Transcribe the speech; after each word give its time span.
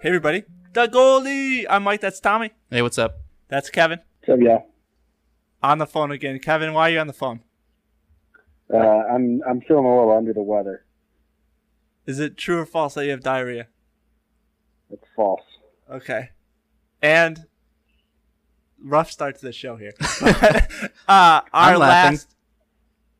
Hey 0.00 0.08
everybody, 0.08 0.44
the 0.72 0.86
goalie. 0.86 1.66
I'm 1.68 1.82
Mike. 1.82 2.00
That's 2.00 2.20
Tommy. 2.20 2.52
Hey, 2.70 2.80
what's 2.82 2.98
up? 2.98 3.20
That's 3.48 3.68
Kevin. 3.70 4.00
So 4.24 4.34
yeah, 4.36 4.60
On 5.62 5.78
the 5.78 5.86
phone 5.86 6.10
again. 6.10 6.38
Kevin, 6.38 6.72
why 6.72 6.88
are 6.88 6.92
you 6.92 6.98
on 6.98 7.06
the 7.06 7.12
phone? 7.12 7.40
uh, 8.72 8.76
I'm 8.78 9.42
I'm 9.46 9.60
feeling 9.60 9.84
a 9.84 9.88
little 9.98 10.16
under 10.16 10.32
the 10.32 10.42
weather. 10.42 10.84
Is 12.06 12.18
it 12.18 12.36
true 12.36 12.60
or 12.60 12.66
false 12.66 12.94
that 12.94 13.04
you 13.04 13.10
have 13.10 13.20
diarrhea? 13.22 13.66
It's 14.90 15.04
false. 15.14 15.42
Okay. 15.90 16.30
And 17.02 17.46
rough 18.82 19.10
start 19.10 19.36
to 19.38 19.42
the 19.42 19.52
show 19.52 19.76
here. 19.76 19.92
uh, 20.22 20.88
our 21.08 21.42
I'm 21.52 21.78
laughing. 21.78 22.12
last 22.12 22.36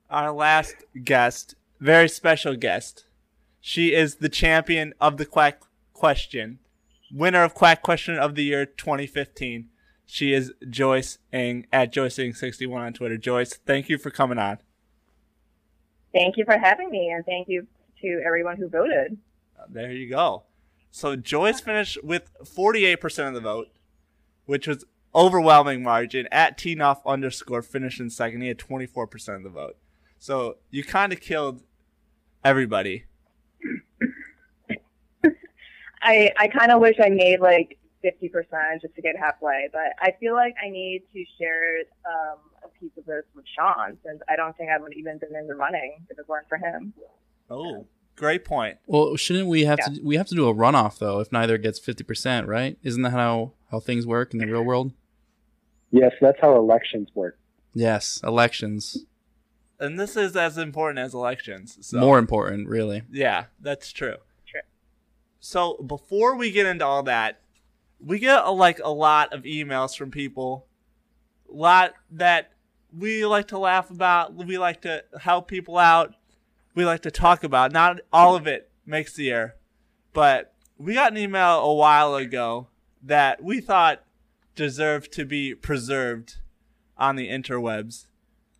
our 0.08 0.32
last 0.32 0.76
guest, 1.04 1.54
very 1.78 2.08
special 2.08 2.56
guest. 2.56 3.04
She 3.60 3.92
is 3.92 4.16
the 4.16 4.30
champion 4.30 4.94
of 5.00 5.18
the 5.18 5.26
quack 5.26 5.62
question, 5.92 6.58
winner 7.12 7.42
of 7.42 7.54
quack 7.54 7.82
question 7.82 8.18
of 8.18 8.34
the 8.34 8.44
year 8.44 8.66
2015. 8.66 9.68
She 10.06 10.32
is 10.32 10.52
Joyce 10.68 11.18
Eng 11.32 11.66
at 11.72 11.92
Joyce 11.92 12.18
Eng 12.18 12.34
61 12.34 12.82
on 12.82 12.92
Twitter. 12.92 13.16
Joyce, 13.16 13.54
thank 13.64 13.88
you 13.88 13.96
for 13.98 14.10
coming 14.10 14.38
on. 14.38 14.58
Thank 16.12 16.36
you 16.36 16.44
for 16.44 16.58
having 16.58 16.90
me, 16.90 17.10
and 17.10 17.24
thank 17.24 17.48
you 17.48 17.68
to 18.02 18.20
everyone 18.26 18.56
who 18.56 18.68
voted. 18.68 19.18
Uh, 19.58 19.64
There 19.68 19.92
you 19.92 20.10
go. 20.10 20.44
So 20.90 21.14
Joyce 21.14 21.60
finished 21.60 22.02
with 22.02 22.30
48% 22.42 23.28
of 23.28 23.34
the 23.34 23.40
vote, 23.40 23.68
which 24.46 24.66
was 24.66 24.84
overwhelming 25.14 25.82
margin. 25.82 26.26
At 26.32 26.58
Tknauff 26.58 27.04
underscore 27.06 27.62
finished 27.62 28.00
in 28.00 28.10
second. 28.10 28.40
He 28.40 28.48
had 28.48 28.58
24% 28.58 29.36
of 29.36 29.42
the 29.44 29.50
vote. 29.50 29.76
So 30.18 30.56
you 30.70 30.82
kind 30.82 31.12
of 31.12 31.20
killed 31.20 31.62
everybody. 32.44 33.04
I 36.02 36.32
I 36.38 36.48
kind 36.48 36.70
of 36.72 36.80
wish 36.80 36.96
I 37.02 37.08
made 37.10 37.40
like 37.40 37.78
fifty 38.02 38.28
percent 38.28 38.82
just 38.82 38.94
to 38.94 39.02
get 39.02 39.16
halfway, 39.16 39.68
but 39.72 39.92
I 40.00 40.12
feel 40.20 40.34
like 40.34 40.54
I 40.64 40.70
need 40.70 41.02
to 41.12 41.24
share 41.38 41.78
um, 42.06 42.38
a 42.64 42.68
piece 42.80 42.92
of 42.98 43.04
this 43.06 43.24
with 43.34 43.44
Shaun 43.56 43.98
since 44.04 44.20
I 44.28 44.36
don't 44.36 44.56
think 44.56 44.70
I 44.70 44.78
would 44.78 44.94
even 44.94 45.18
been 45.18 45.34
in 45.36 45.46
the 45.46 45.54
running 45.54 46.06
if 46.08 46.18
it 46.18 46.28
weren't 46.28 46.48
for 46.48 46.56
him. 46.58 46.92
Oh, 47.50 47.86
great 48.16 48.44
point. 48.44 48.78
Well, 48.86 49.16
shouldn't 49.16 49.48
we 49.48 49.64
have 49.64 49.78
Yeah. 49.80 49.94
to? 49.94 50.02
We 50.02 50.16
have 50.16 50.28
to 50.28 50.34
do 50.34 50.48
a 50.48 50.54
runoff 50.54 50.98
though. 50.98 51.20
If 51.20 51.30
neither 51.32 51.58
gets 51.58 51.78
fifty 51.78 52.04
percent, 52.04 52.46
right? 52.46 52.78
Isn't 52.82 53.02
that 53.02 53.10
how 53.12 53.52
how 53.70 53.80
things 53.80 54.06
work 54.06 54.32
in 54.32 54.38
the 54.38 54.46
real 54.46 54.64
world? 54.64 54.92
Yes, 55.90 56.12
that's 56.20 56.38
how 56.40 56.56
elections 56.56 57.08
work. 57.14 57.36
Yes, 57.74 58.20
elections 58.24 59.04
And 59.78 59.98
this 59.98 60.16
is 60.16 60.36
as 60.36 60.56
important 60.58 60.98
as 60.98 61.14
elections. 61.14 61.78
So 61.80 61.98
more 61.98 62.18
important, 62.18 62.68
really. 62.68 63.02
Yeah, 63.10 63.46
that's 63.60 63.90
true. 63.92 64.16
So 65.40 65.82
before 65.86 66.36
we 66.36 66.50
get 66.50 66.66
into 66.66 66.84
all 66.84 67.02
that, 67.04 67.40
we 67.98 68.18
get 68.18 68.44
a, 68.44 68.50
like 68.50 68.80
a 68.82 68.90
lot 68.90 69.32
of 69.32 69.42
emails 69.42 69.96
from 69.96 70.10
people, 70.10 70.66
a 71.50 71.56
lot 71.56 71.94
that 72.10 72.52
we 72.96 73.24
like 73.24 73.48
to 73.48 73.58
laugh 73.58 73.90
about. 73.90 74.34
We 74.34 74.58
like 74.58 74.82
to 74.82 75.04
help 75.20 75.48
people 75.48 75.78
out. 75.78 76.14
We 76.74 76.84
like 76.84 77.02
to 77.02 77.10
talk 77.10 77.42
about. 77.42 77.72
Not 77.72 78.00
all 78.12 78.36
of 78.36 78.46
it 78.46 78.70
makes 78.86 79.14
the 79.14 79.30
air, 79.30 79.56
but 80.12 80.54
we 80.78 80.94
got 80.94 81.12
an 81.12 81.18
email 81.18 81.60
a 81.60 81.74
while 81.74 82.14
ago 82.14 82.68
that 83.02 83.42
we 83.42 83.60
thought 83.60 84.04
deserved 84.54 85.12
to 85.12 85.24
be 85.24 85.54
preserved 85.54 86.36
on 86.96 87.16
the 87.16 87.28
interwebs. 87.28 88.06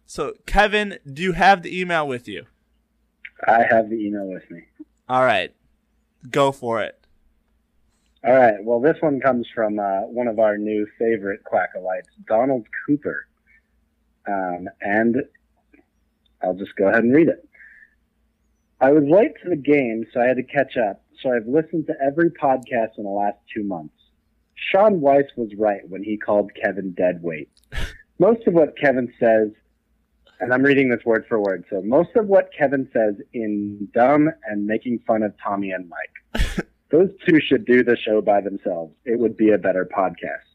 So, 0.07 0.35
Kevin, 0.47 0.99
do 1.11 1.23
you 1.23 1.33
have 1.33 1.63
the 1.63 1.79
email 1.79 2.07
with 2.07 2.27
you? 2.27 2.47
I 3.47 3.63
have 3.71 3.91
the 3.91 3.97
email 3.97 4.27
with 4.27 4.51
me. 4.51 4.65
All 5.09 5.25
right, 5.25 5.55
go 6.29 6.53
for 6.53 6.83
it. 6.83 6.97
All 8.23 8.35
right. 8.35 8.63
Well, 8.63 8.81
this 8.81 8.97
one 9.01 9.21
comes 9.21 9.47
from 9.55 9.79
uh, 9.79 10.01
one 10.03 10.27
of 10.27 10.39
our 10.39 10.59
new 10.59 10.87
favorite 10.99 11.41
quackalites, 11.51 12.11
Donald 12.27 12.67
Cooper, 12.87 13.27
um, 14.29 14.69
and 14.83 15.17
I'll 16.43 16.55
just 16.55 16.77
go 16.77 16.89
ahead 16.89 17.05
and 17.05 17.15
read 17.15 17.29
it. 17.29 17.49
I 18.81 18.93
was 18.93 19.05
late 19.05 19.33
to 19.43 19.51
the 19.51 19.57
game, 19.57 20.07
so 20.13 20.21
I 20.21 20.27
had 20.27 20.37
to 20.37 20.43
catch 20.43 20.77
up. 20.77 21.03
So 21.23 21.33
I've 21.33 21.47
listened 21.47 21.87
to 21.87 21.95
every 22.03 22.31
podcast 22.31 22.99
in 22.99 23.05
the 23.05 23.11
last 23.11 23.39
two 23.55 23.63
months. 23.63 23.95
Shaun 24.55 25.01
Weiss 25.01 25.27
was 25.37 25.51
right 25.57 25.87
when 25.89 26.03
he 26.03 26.17
called 26.17 26.51
Kevin 26.63 26.93
dead 26.93 27.23
weight. 27.23 27.51
Most 28.19 28.47
of 28.47 28.55
what 28.55 28.79
Kevin 28.79 29.13
says, 29.19 29.51
and 30.41 30.53
I'm 30.53 30.63
reading 30.63 30.89
this 30.89 31.05
word 31.05 31.27
for 31.29 31.39
word, 31.39 31.65
so 31.71 31.83
most 31.83 32.17
of 32.17 32.27
what 32.27 32.51
Kevin 32.57 32.89
says 32.93 33.15
in 33.33 33.89
dumb 33.93 34.31
and 34.49 34.67
making 34.67 35.01
fun 35.07 35.23
of 35.23 35.35
Tommy 35.43 35.71
and 35.71 35.89
Mike. 35.89 36.67
Those 36.91 37.11
two 37.27 37.41
should 37.41 37.67
do 37.67 37.85
the 37.85 37.97
show 37.97 38.21
by 38.21 38.41
themselves. 38.41 38.95
It 39.05 39.19
would 39.19 39.37
be 39.37 39.51
a 39.51 39.59
better 39.59 39.85
podcast. 39.87 40.51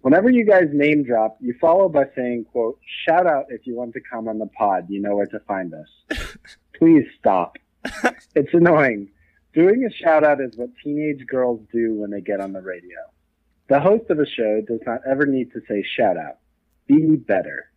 Whenever 0.00 0.28
you 0.28 0.44
guys 0.44 0.68
name 0.72 1.04
drop, 1.04 1.38
you 1.40 1.54
follow 1.60 1.88
by 1.88 2.04
saying, 2.16 2.46
quote, 2.50 2.78
shout 3.06 3.26
out 3.26 3.46
if 3.50 3.66
you 3.66 3.76
want 3.76 3.94
to 3.94 4.00
come 4.00 4.26
on 4.26 4.38
the 4.38 4.46
pod. 4.46 4.86
You 4.88 5.00
know 5.00 5.14
where 5.14 5.26
to 5.26 5.38
find 5.40 5.72
us. 5.72 6.18
Please 6.78 7.06
stop. 7.18 7.56
It's 8.34 8.54
annoying. 8.54 9.10
Doing 9.52 9.84
a 9.84 9.92
shout 9.92 10.24
out 10.24 10.40
is 10.40 10.56
what 10.56 10.70
teenage 10.82 11.26
girls 11.26 11.60
do 11.70 11.96
when 11.96 12.10
they 12.10 12.22
get 12.22 12.40
on 12.40 12.54
the 12.54 12.62
radio. 12.62 12.96
The 13.68 13.78
host 13.78 14.08
of 14.08 14.18
a 14.18 14.26
show 14.26 14.62
does 14.66 14.80
not 14.86 15.00
ever 15.06 15.26
need 15.26 15.52
to 15.52 15.60
say 15.68 15.82
shout 15.82 16.16
out. 16.16 16.38
Be 16.86 17.16
better. 17.16 17.71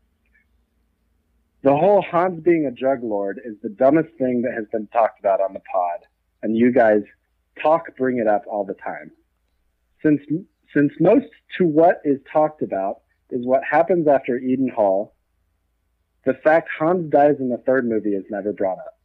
The 1.66 1.76
whole 1.76 2.02
Hans 2.03 2.42
being 2.44 2.68
a 2.68 2.72
drug 2.72 3.02
lord 3.02 3.42
is 3.44 3.56
the 3.64 3.70
dumbest 3.70 4.14
thing 4.20 4.44
that 4.44 4.53
has 4.53 4.66
been 4.72 4.86
talked 4.94 5.20
about 5.20 5.42
on 5.42 5.53
the 5.53 5.62
pod, 5.62 6.02
and 6.44 6.56
you 6.56 6.72
guys 6.72 7.02
talk 7.59 7.98
bring 7.98 8.20
it 8.20 8.28
up 8.28 8.44
all 8.48 8.64
the 8.64 8.76
time. 8.76 9.09
Since 10.04 10.22
since 10.75 10.94
most 11.00 11.25
to 11.58 11.66
what 11.66 12.02
is 12.04 12.20
talked 12.31 12.62
about 12.62 12.98
is 13.31 13.48
what 13.48 13.64
happens 13.64 14.08
after 14.08 14.38
Eden 14.38 14.70
Hall, 14.70 15.16
the 16.24 16.36
fact 16.36 16.70
Hans 16.78 17.09
dies 17.09 17.38
in 17.40 17.50
the 17.50 17.64
third 17.66 17.90
movie 17.90 18.14
is 18.14 18.25
never 18.30 18.54
brought 18.54 18.78
up. 18.78 19.00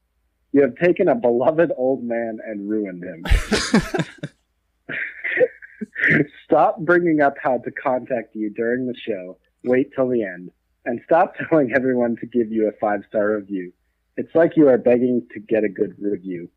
You 0.53 0.61
have 0.61 0.77
taken 0.77 1.09
a 1.09 1.15
beloved 1.15 1.73
old 1.79 2.05
man 2.05 2.41
and 2.47 2.69
ruined 2.69 3.03
him. 3.03 3.25
stop 6.45 6.79
bringing 6.81 7.23
up 7.23 7.37
how 7.43 7.57
to 7.57 7.71
contact 7.71 8.35
you 8.35 8.51
during 8.51 8.87
the 8.87 8.95
show. 8.95 9.39
Wait 9.65 9.95
till 9.97 10.11
the 10.11 10.23
end. 10.23 10.51
And 10.85 11.01
stop 11.05 11.35
telling 11.51 11.73
everyone 11.75 12.17
to 12.17 12.27
give 12.27 12.51
you 12.51 12.69
a 12.69 12.73
five 12.81 13.01
star 13.09 13.37
review. 13.37 13.73
It's 14.17 14.35
like 14.35 14.57
you 14.57 14.69
are 14.69 14.79
begging 14.79 15.27
to 15.33 15.41
get 15.41 15.65
a 15.65 15.69
good 15.69 15.95
review. 15.99 16.49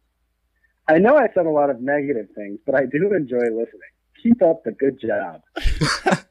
I 0.87 0.97
know 0.97 1.17
I 1.17 1.27
said 1.33 1.45
a 1.45 1.49
lot 1.49 1.69
of 1.69 1.79
negative 1.81 2.27
things, 2.35 2.59
but 2.65 2.75
I 2.75 2.85
do 2.85 3.13
enjoy 3.13 3.37
listening. 3.37 3.91
Keep 4.21 4.41
up 4.41 4.63
the 4.63 4.71
good 4.71 4.99
job. 4.99 5.41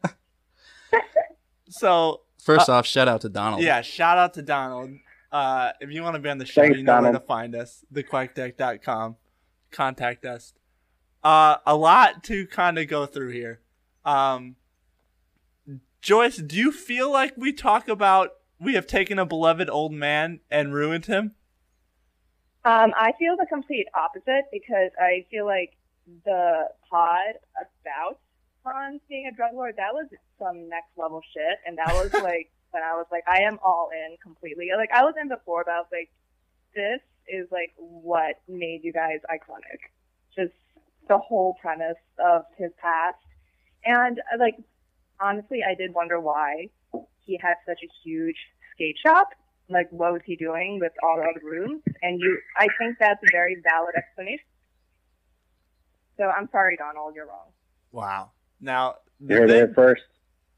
So, 1.72 2.20
First 2.42 2.68
off, 2.68 2.86
shout 2.86 3.08
out 3.08 3.22
to 3.22 3.28
Donald. 3.28 3.62
yeah, 3.62 3.80
shout 3.80 4.18
out 4.18 4.34
to 4.34 4.42
Donald. 4.42 4.90
Uh, 5.30 5.72
if 5.80 5.90
you 5.90 6.02
want 6.02 6.16
to 6.16 6.20
be 6.20 6.28
on 6.28 6.36
the 6.38 6.44
show, 6.44 6.60
Thanks, 6.62 6.76
you 6.76 6.84
know 6.84 7.00
where 7.00 7.12
to 7.12 7.20
find 7.20 7.54
us. 7.54 7.84
TheQuackDeck.com. 7.94 9.16
Contact 9.70 10.24
us. 10.26 10.52
Uh, 11.24 11.56
a 11.64 11.74
lot 11.74 12.24
to 12.24 12.46
kind 12.46 12.78
of 12.78 12.88
go 12.88 13.06
through 13.06 13.30
here. 13.30 13.60
Um, 14.04 14.56
Joyce, 16.02 16.38
do 16.38 16.56
you 16.56 16.72
feel 16.72 17.12
like 17.12 17.34
we 17.36 17.52
talk 17.52 17.86
about 17.86 18.30
we 18.58 18.74
have 18.74 18.88
taken 18.88 19.20
a 19.20 19.24
beloved 19.24 19.70
old 19.70 19.92
man 19.92 20.40
and 20.50 20.74
ruined 20.74 21.06
him? 21.06 21.36
Um, 22.64 22.92
I 22.96 23.12
feel 23.20 23.36
the 23.36 23.46
complete 23.46 23.86
opposite 23.94 24.46
because 24.52 24.90
I 25.00 25.24
feel 25.30 25.46
like 25.46 25.76
the 26.24 26.64
pod 26.90 27.38
about 27.56 28.18
Hans 28.64 29.00
being 29.08 29.30
a 29.32 29.36
drug 29.36 29.54
lord 29.54 29.74
that 29.76 29.94
was 29.94 30.08
some 30.40 30.68
next 30.68 30.90
level 30.96 31.22
shit, 31.32 31.58
and 31.66 31.78
that 31.78 31.94
was 31.94 32.12
like 32.22 32.50
when 32.72 32.82
I 32.82 32.94
was 32.94 33.06
like, 33.12 33.22
I 33.28 33.42
am 33.42 33.60
all 33.64 33.90
in 33.92 34.16
completely. 34.20 34.70
Like 34.76 34.90
I 34.92 35.04
was 35.04 35.14
in 35.20 35.28
before, 35.28 35.62
but 35.64 35.70
I 35.70 35.78
was 35.78 35.90
like, 35.92 36.10
this 36.74 37.00
is 37.28 37.46
like 37.52 37.74
what 37.76 38.40
made 38.48 38.80
you 38.82 38.92
guys 38.92 39.20
iconic. 39.30 39.78
Just 40.34 40.54
the 41.08 41.18
whole 41.18 41.54
premise 41.60 41.94
of 42.18 42.42
his 42.58 42.72
past, 42.80 43.18
and 43.84 44.20
like 44.40 44.56
honestly, 45.22 45.60
I 45.68 45.74
did 45.74 45.94
wonder 45.94 46.20
why 46.20 46.68
he 47.20 47.38
had 47.40 47.54
such 47.66 47.78
a 47.82 47.88
huge 48.04 48.36
skate 48.74 48.96
shop. 49.04 49.28
Like, 49.68 49.88
what 49.90 50.12
was 50.12 50.22
he 50.26 50.36
doing 50.36 50.78
with 50.80 50.92
all 51.02 51.16
the 51.16 51.22
other 51.22 51.40
rooms? 51.44 51.82
And 52.02 52.20
you, 52.20 52.38
I 52.58 52.66
think 52.78 52.96
that's 52.98 53.22
a 53.22 53.30
very 53.32 53.56
valid 53.62 53.94
explanation. 53.96 54.44
So 56.18 56.24
I'm 56.24 56.48
sorry, 56.52 56.76
Donald, 56.76 57.14
you're 57.14 57.26
wrong. 57.26 57.52
Wow. 57.90 58.32
Now, 58.60 58.96
you're 59.20 59.46
the 59.46 59.62
it 59.62 59.66
thing, 59.66 59.74
first. 59.74 60.02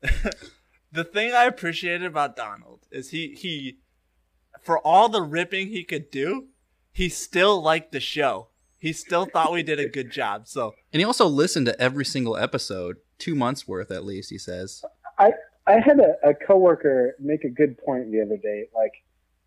the 0.93 1.05
thing 1.05 1.33
I 1.33 1.45
appreciated 1.45 2.07
about 2.07 2.37
Donald 2.37 2.81
is 2.91 3.11
he 3.11 3.35
he 3.35 3.79
for 4.63 4.79
all 4.79 5.09
the 5.09 5.23
ripping 5.23 5.69
he 5.69 5.85
could 5.85 6.11
do, 6.11 6.49
he 6.93 7.09
still 7.09 7.63
liked 7.63 7.93
the 7.93 8.01
show. 8.01 8.49
He 8.79 8.93
still 8.93 9.27
thought 9.27 9.53
we 9.53 9.63
did 9.63 9.81
a 9.81 9.89
good 9.89 10.11
job. 10.11 10.47
So 10.47 10.75
And 10.93 11.01
he 11.01 11.05
also 11.05 11.27
listened 11.27 11.67
to 11.67 11.81
every 11.81 12.05
single 12.05 12.37
episode, 12.37 12.97
two 13.19 13.35
months 13.35 13.67
worth 13.67 13.91
at 13.91 14.05
least. 14.05 14.31
He 14.31 14.39
says. 14.39 14.85
I 15.19 15.33
I 15.67 15.75
had 15.75 15.99
a, 16.01 16.29
a 16.29 16.35
coworker 16.35 17.15
make 17.19 17.45
a 17.45 17.49
good 17.49 17.79
point 17.79 18.11
the 18.11 18.21
other 18.21 18.37
day. 18.37 18.67
Like, 18.75 18.93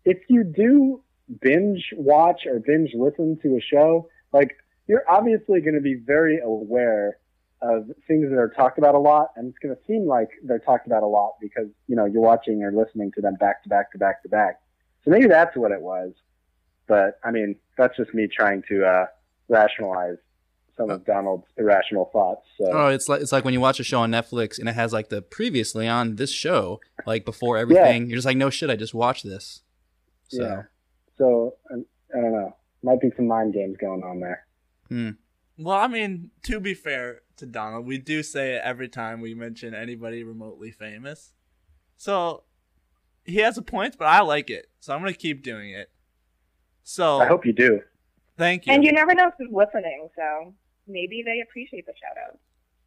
if 0.04 0.18
you 0.28 0.44
do 0.44 1.02
binge 1.40 1.92
watch 1.96 2.46
or 2.46 2.58
binge 2.58 2.90
listen 2.94 3.38
to 3.42 3.56
a 3.56 3.60
show, 3.60 4.08
like 4.32 4.56
you're 4.86 5.04
obviously 5.08 5.60
going 5.60 5.74
to 5.74 5.80
be 5.80 5.94
very 5.94 6.40
aware 6.40 7.18
of 7.60 7.86
things 8.06 8.30
that 8.30 8.38
are 8.38 8.52
talked 8.56 8.78
about 8.78 8.94
a 8.94 8.98
lot, 8.98 9.28
and 9.36 9.48
it's 9.48 9.58
going 9.58 9.74
to 9.74 9.80
seem 9.86 10.06
like 10.06 10.28
they're 10.44 10.60
talked 10.60 10.86
about 10.86 11.02
a 11.02 11.06
lot 11.06 11.32
because 11.40 11.68
you 11.86 11.96
know 11.96 12.04
you're 12.04 12.22
watching 12.22 12.62
or 12.62 12.72
listening 12.72 13.12
to 13.12 13.20
them 13.20 13.34
back 13.34 13.62
to 13.62 13.68
back 13.68 13.92
to 13.92 13.98
back 13.98 14.22
to 14.22 14.28
back. 14.28 14.60
So 15.04 15.10
maybe 15.10 15.26
that's 15.26 15.56
what 15.56 15.72
it 15.72 15.80
was. 15.80 16.12
But 16.86 17.18
I 17.24 17.30
mean, 17.30 17.56
that's 17.76 17.96
just 17.96 18.14
me 18.14 18.28
trying 18.28 18.62
to 18.68 18.84
uh, 18.84 19.06
rationalize 19.48 20.16
some 20.78 20.88
of 20.90 21.04
Donald's 21.04 21.46
irrational 21.58 22.08
thoughts. 22.12 22.46
So. 22.58 22.70
Oh, 22.72 22.88
it's 22.88 23.08
like 23.08 23.20
it's 23.20 23.32
like 23.32 23.44
when 23.44 23.52
you 23.52 23.60
watch 23.60 23.80
a 23.80 23.84
show 23.84 24.00
on 24.00 24.10
Netflix 24.10 24.58
and 24.58 24.68
it 24.68 24.74
has 24.74 24.92
like 24.92 25.10
the 25.10 25.20
previously 25.20 25.86
on 25.86 26.16
this 26.16 26.30
show, 26.30 26.80
like 27.04 27.24
before 27.26 27.58
everything. 27.58 28.02
Yeah. 28.02 28.08
You're 28.08 28.16
just 28.16 28.26
like, 28.26 28.36
no 28.36 28.48
shit, 28.48 28.70
I 28.70 28.76
just 28.76 28.94
watched 28.94 29.24
this. 29.24 29.62
So 30.28 30.42
Yeah. 30.42 30.62
So 31.18 31.54
I 31.70 32.20
don't 32.20 32.32
know. 32.32 32.56
Might 32.82 33.00
be 33.00 33.10
some 33.16 33.26
mind 33.26 33.52
games 33.52 33.76
going 33.78 34.02
on 34.02 34.20
there. 34.20 34.46
hmm. 34.88 35.10
Well, 35.58 35.76
I 35.76 35.88
mean, 35.88 36.30
to 36.44 36.60
be 36.60 36.72
fair 36.72 37.22
to 37.38 37.46
Donald, 37.46 37.84
we 37.84 37.98
do 37.98 38.22
say 38.22 38.54
it 38.54 38.62
every 38.62 38.88
time 38.88 39.20
we 39.20 39.34
mention 39.34 39.74
anybody 39.74 40.22
remotely 40.22 40.70
famous. 40.70 41.32
So 41.96 42.44
he 43.24 43.38
has 43.38 43.58
a 43.58 43.62
point, 43.62 43.96
but 43.98 44.06
I 44.06 44.20
like 44.20 44.50
it. 44.50 44.70
So 44.78 44.94
I'm 44.94 45.00
going 45.00 45.12
to 45.12 45.18
keep 45.18 45.42
doing 45.42 45.70
it. 45.70 45.90
So 46.84 47.18
I 47.18 47.26
hope 47.26 47.44
you 47.44 47.52
do. 47.52 47.80
thank 48.36 48.66
you. 48.66 48.72
And 48.72 48.84
you 48.84 48.92
never 48.92 49.14
know 49.14 49.32
who's 49.36 49.50
listening, 49.52 50.08
so 50.14 50.54
maybe 50.88 51.22
they 51.24 51.40
appreciate 51.40 51.86
the 51.86 51.92
shout 51.92 52.16
out. 52.26 52.38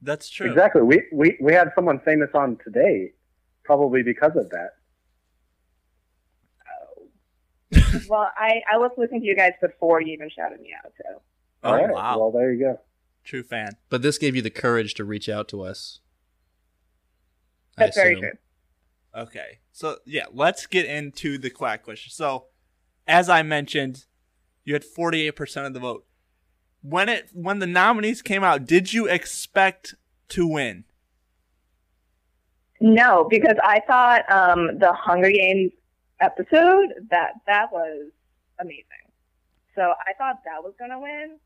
That's 0.01 0.29
true. 0.29 0.49
Exactly. 0.49 0.81
We, 0.81 1.03
we 1.11 1.37
we 1.39 1.53
had 1.53 1.71
someone 1.75 1.99
famous 1.99 2.29
on 2.33 2.57
today, 2.63 3.11
probably 3.63 4.03
because 4.03 4.35
of 4.35 4.49
that. 4.49 4.71
Oh. 6.67 8.01
Well, 8.09 8.31
I, 8.35 8.61
I 8.71 8.77
was 8.77 8.91
listening 8.97 9.21
to 9.21 9.27
you 9.27 9.35
guys 9.35 9.53
before 9.61 10.01
you 10.01 10.13
even 10.13 10.29
shouted 10.35 10.59
me 10.61 10.71
out, 10.83 10.91
so. 10.97 11.21
Oh, 11.63 11.69
All 11.69 11.75
right. 11.75 11.93
wow. 11.93 12.19
Well, 12.19 12.31
there 12.31 12.51
you 12.51 12.59
go. 12.59 12.79
True 13.23 13.43
fan. 13.43 13.77
But 13.89 14.01
this 14.01 14.17
gave 14.17 14.35
you 14.35 14.41
the 14.41 14.49
courage 14.49 14.95
to 14.95 15.05
reach 15.05 15.29
out 15.29 15.47
to 15.49 15.61
us. 15.61 15.99
That's 17.77 17.95
very 17.95 18.13
assume. 18.13 18.21
true. 18.21 19.21
Okay. 19.21 19.59
So, 19.71 19.97
yeah, 20.05 20.25
let's 20.33 20.65
get 20.65 20.85
into 20.85 21.37
the 21.37 21.49
quack 21.49 21.83
question. 21.83 22.11
So, 22.11 22.45
as 23.07 23.29
I 23.29 23.43
mentioned, 23.43 24.05
you 24.63 24.73
had 24.73 24.83
48% 24.83 25.67
of 25.67 25.73
the 25.73 25.79
vote. 25.79 26.05
When 26.81 27.09
it 27.09 27.29
when 27.33 27.59
the 27.59 27.67
nominees 27.67 28.21
came 28.21 28.43
out, 28.43 28.65
did 28.65 28.91
you 28.91 29.07
expect 29.07 29.95
to 30.29 30.47
win? 30.47 30.85
No, 32.79 33.27
because 33.29 33.57
I 33.63 33.81
thought 33.85 34.29
um, 34.31 34.79
the 34.79 34.91
Hunger 34.91 35.29
Games 35.29 35.71
episode 36.19 36.93
that 37.11 37.33
that 37.45 37.71
was 37.71 38.09
amazing. 38.59 38.85
So 39.75 39.81
I 39.81 40.13
thought 40.17 40.37
that 40.45 40.63
was 40.63 40.73
gonna 40.79 40.99
win. 40.99 41.37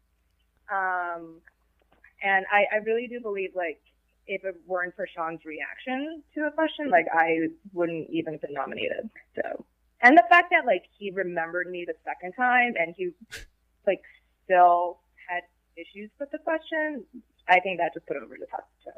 Um, 0.71 1.41
and 2.23 2.45
I, 2.51 2.65
I 2.73 2.77
really 2.77 3.07
do 3.07 3.19
believe 3.19 3.51
like 3.55 3.81
if 4.27 4.43
it 4.43 4.55
weren't 4.65 4.95
for 4.95 5.07
Shaun's 5.13 5.45
reaction 5.45 6.23
to 6.33 6.45
a 6.45 6.51
question, 6.51 6.89
like 6.89 7.05
I 7.13 7.49
wouldn't 7.73 8.09
even 8.09 8.33
have 8.33 8.41
been 8.41 8.53
nominated. 8.53 9.09
So 9.35 9.65
and 10.01 10.17
the 10.17 10.23
fact 10.29 10.51
that 10.51 10.65
like 10.65 10.83
he 10.97 11.11
remembered 11.11 11.69
me 11.69 11.85
the 11.85 11.95
second 12.05 12.33
time 12.33 12.73
and 12.79 12.93
he 12.97 13.11
like 13.85 14.01
still 14.45 14.99
issues 15.77 16.09
with 16.19 16.31
the 16.31 16.37
question, 16.39 17.03
I 17.47 17.59
think 17.59 17.79
that 17.79 17.93
just 17.93 18.05
put 18.07 18.17
it 18.17 18.23
over 18.23 18.35
the 18.39 18.45
top. 18.47 18.67
So. 18.83 18.91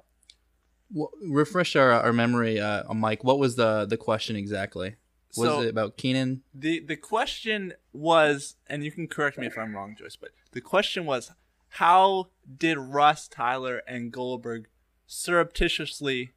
Well, 0.94 1.12
refresh 1.22 1.76
our, 1.76 1.92
our 1.92 2.14
memory, 2.14 2.60
uh, 2.60 2.92
Mike. 2.94 3.24
What 3.24 3.40
was 3.40 3.56
the 3.56 3.86
the 3.86 3.98
question 3.98 4.36
exactly? 4.36 4.96
Was 5.36 5.50
So- 5.50 5.62
it 5.64 5.70
about 5.70 5.98
Keenan? 5.98 6.44
The 6.54 6.80
the 6.80 6.96
question 6.96 7.74
was, 7.94 8.56
and 8.68 8.84
you 8.84 8.92
can 8.92 9.08
correct 9.08 9.38
me 9.38 9.48
if 9.48 9.58
I'm 9.58 9.76
wrong, 9.76 9.96
Joyce, 9.98 10.16
but 10.16 10.30
the 10.54 10.62
question 10.62 11.06
was, 11.06 11.32
how 11.70 12.30
did 12.58 12.78
Russ, 12.78 13.28
Tyler, 13.28 13.82
and 13.88 14.12
Goldberg 14.12 14.68
surreptitiously, 15.06 16.32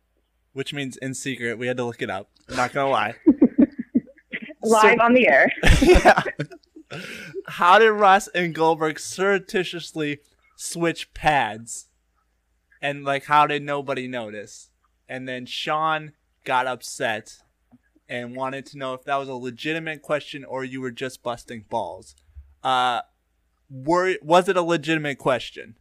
which 0.52 0.72
means 0.74 0.96
in 0.96 1.14
secret, 1.14 1.58
we 1.58 1.66
had 1.68 1.76
to 1.76 1.84
look 1.84 2.02
it 2.02 2.10
up. 2.10 2.30
I'm 2.48 2.56
not 2.56 2.72
gonna 2.72 2.90
lie. 2.90 3.14
Live 4.62 4.98
on 5.00 5.14
the 5.14 5.26
air. 5.28 5.50
yeah. 5.80 6.22
How 7.46 7.78
did 7.78 7.90
Russ 7.92 8.28
and 8.34 8.54
Goldberg 8.54 8.98
surreptitiously 8.98 10.18
switch 10.60 11.14
pads? 11.14 11.88
And 12.82 13.04
like 13.04 13.24
how 13.24 13.46
did 13.46 13.62
nobody 13.62 14.06
notice? 14.06 14.70
And 15.08 15.28
then 15.28 15.46
Shaun 15.46 16.12
got 16.44 16.66
upset 16.66 17.38
and 18.08 18.36
wanted 18.36 18.66
to 18.66 18.78
know 18.78 18.94
if 18.94 19.04
that 19.04 19.16
was 19.16 19.28
a 19.28 19.34
legitimate 19.34 20.02
question 20.02 20.44
or 20.44 20.64
you 20.64 20.80
were 20.80 20.90
just 20.90 21.22
busting 21.22 21.64
balls. 21.68 22.14
Uh 22.62 23.00
were 23.70 24.16
was 24.22 24.48
it 24.48 24.56
a 24.56 24.62
legitimate 24.62 25.18
question? 25.18 25.76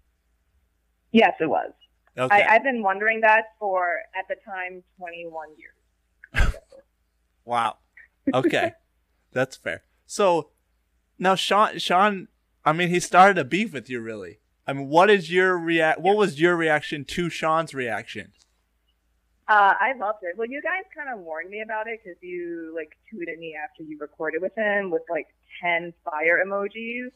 Yes, 1.11 1.33
it 1.39 1.49
was. 1.49 1.71
Okay. 2.17 2.43
I, 2.43 2.55
I've 2.55 2.63
been 2.63 2.83
wondering 2.83 3.21
that 3.21 3.45
for, 3.59 3.99
at 4.17 4.27
the 4.27 4.35
time, 4.45 4.83
21 4.97 5.47
years. 5.57 6.53
Wow. 7.45 7.77
Okay. 8.31 8.73
That's 9.31 9.55
fair. 9.55 9.81
So 10.05 10.51
now 11.17 11.33
Shaun 11.33 11.79
Shaun 11.79 12.27
I 12.63 12.73
mean 12.73 12.89
he 12.89 12.99
started 12.99 13.39
a 13.39 13.43
beef 13.43 13.73
with 13.73 13.89
you 13.89 14.01
really. 14.01 14.39
I 14.69 14.73
mean 14.73 14.87
what 14.87 15.09
is 15.09 15.31
your 15.31 15.57
react 15.57 15.99
what 15.99 16.15
was 16.15 16.39
your 16.39 16.55
reaction 16.55 17.03
to 17.05 17.29
Shaun's 17.29 17.73
reaction? 17.73 18.33
Uh, 19.47 19.73
I 19.79 19.93
loved 19.97 20.19
it. 20.21 20.37
Well, 20.37 20.47
you 20.47 20.61
guys 20.61 20.83
kind 20.95 21.09
of 21.11 21.25
warned 21.25 21.49
me 21.49 21.61
about 21.61 21.87
it 21.87 22.01
because 22.03 22.21
you 22.21 22.71
like 22.75 22.91
tweeted 23.11 23.39
me 23.39 23.55
after 23.55 23.81
you 23.81 23.97
recorded 23.99 24.43
with 24.43 24.55
him 24.55 24.91
with 24.91 25.01
like 25.09 25.25
10 25.63 25.91
fire 26.05 26.39
emojis. 26.45 27.09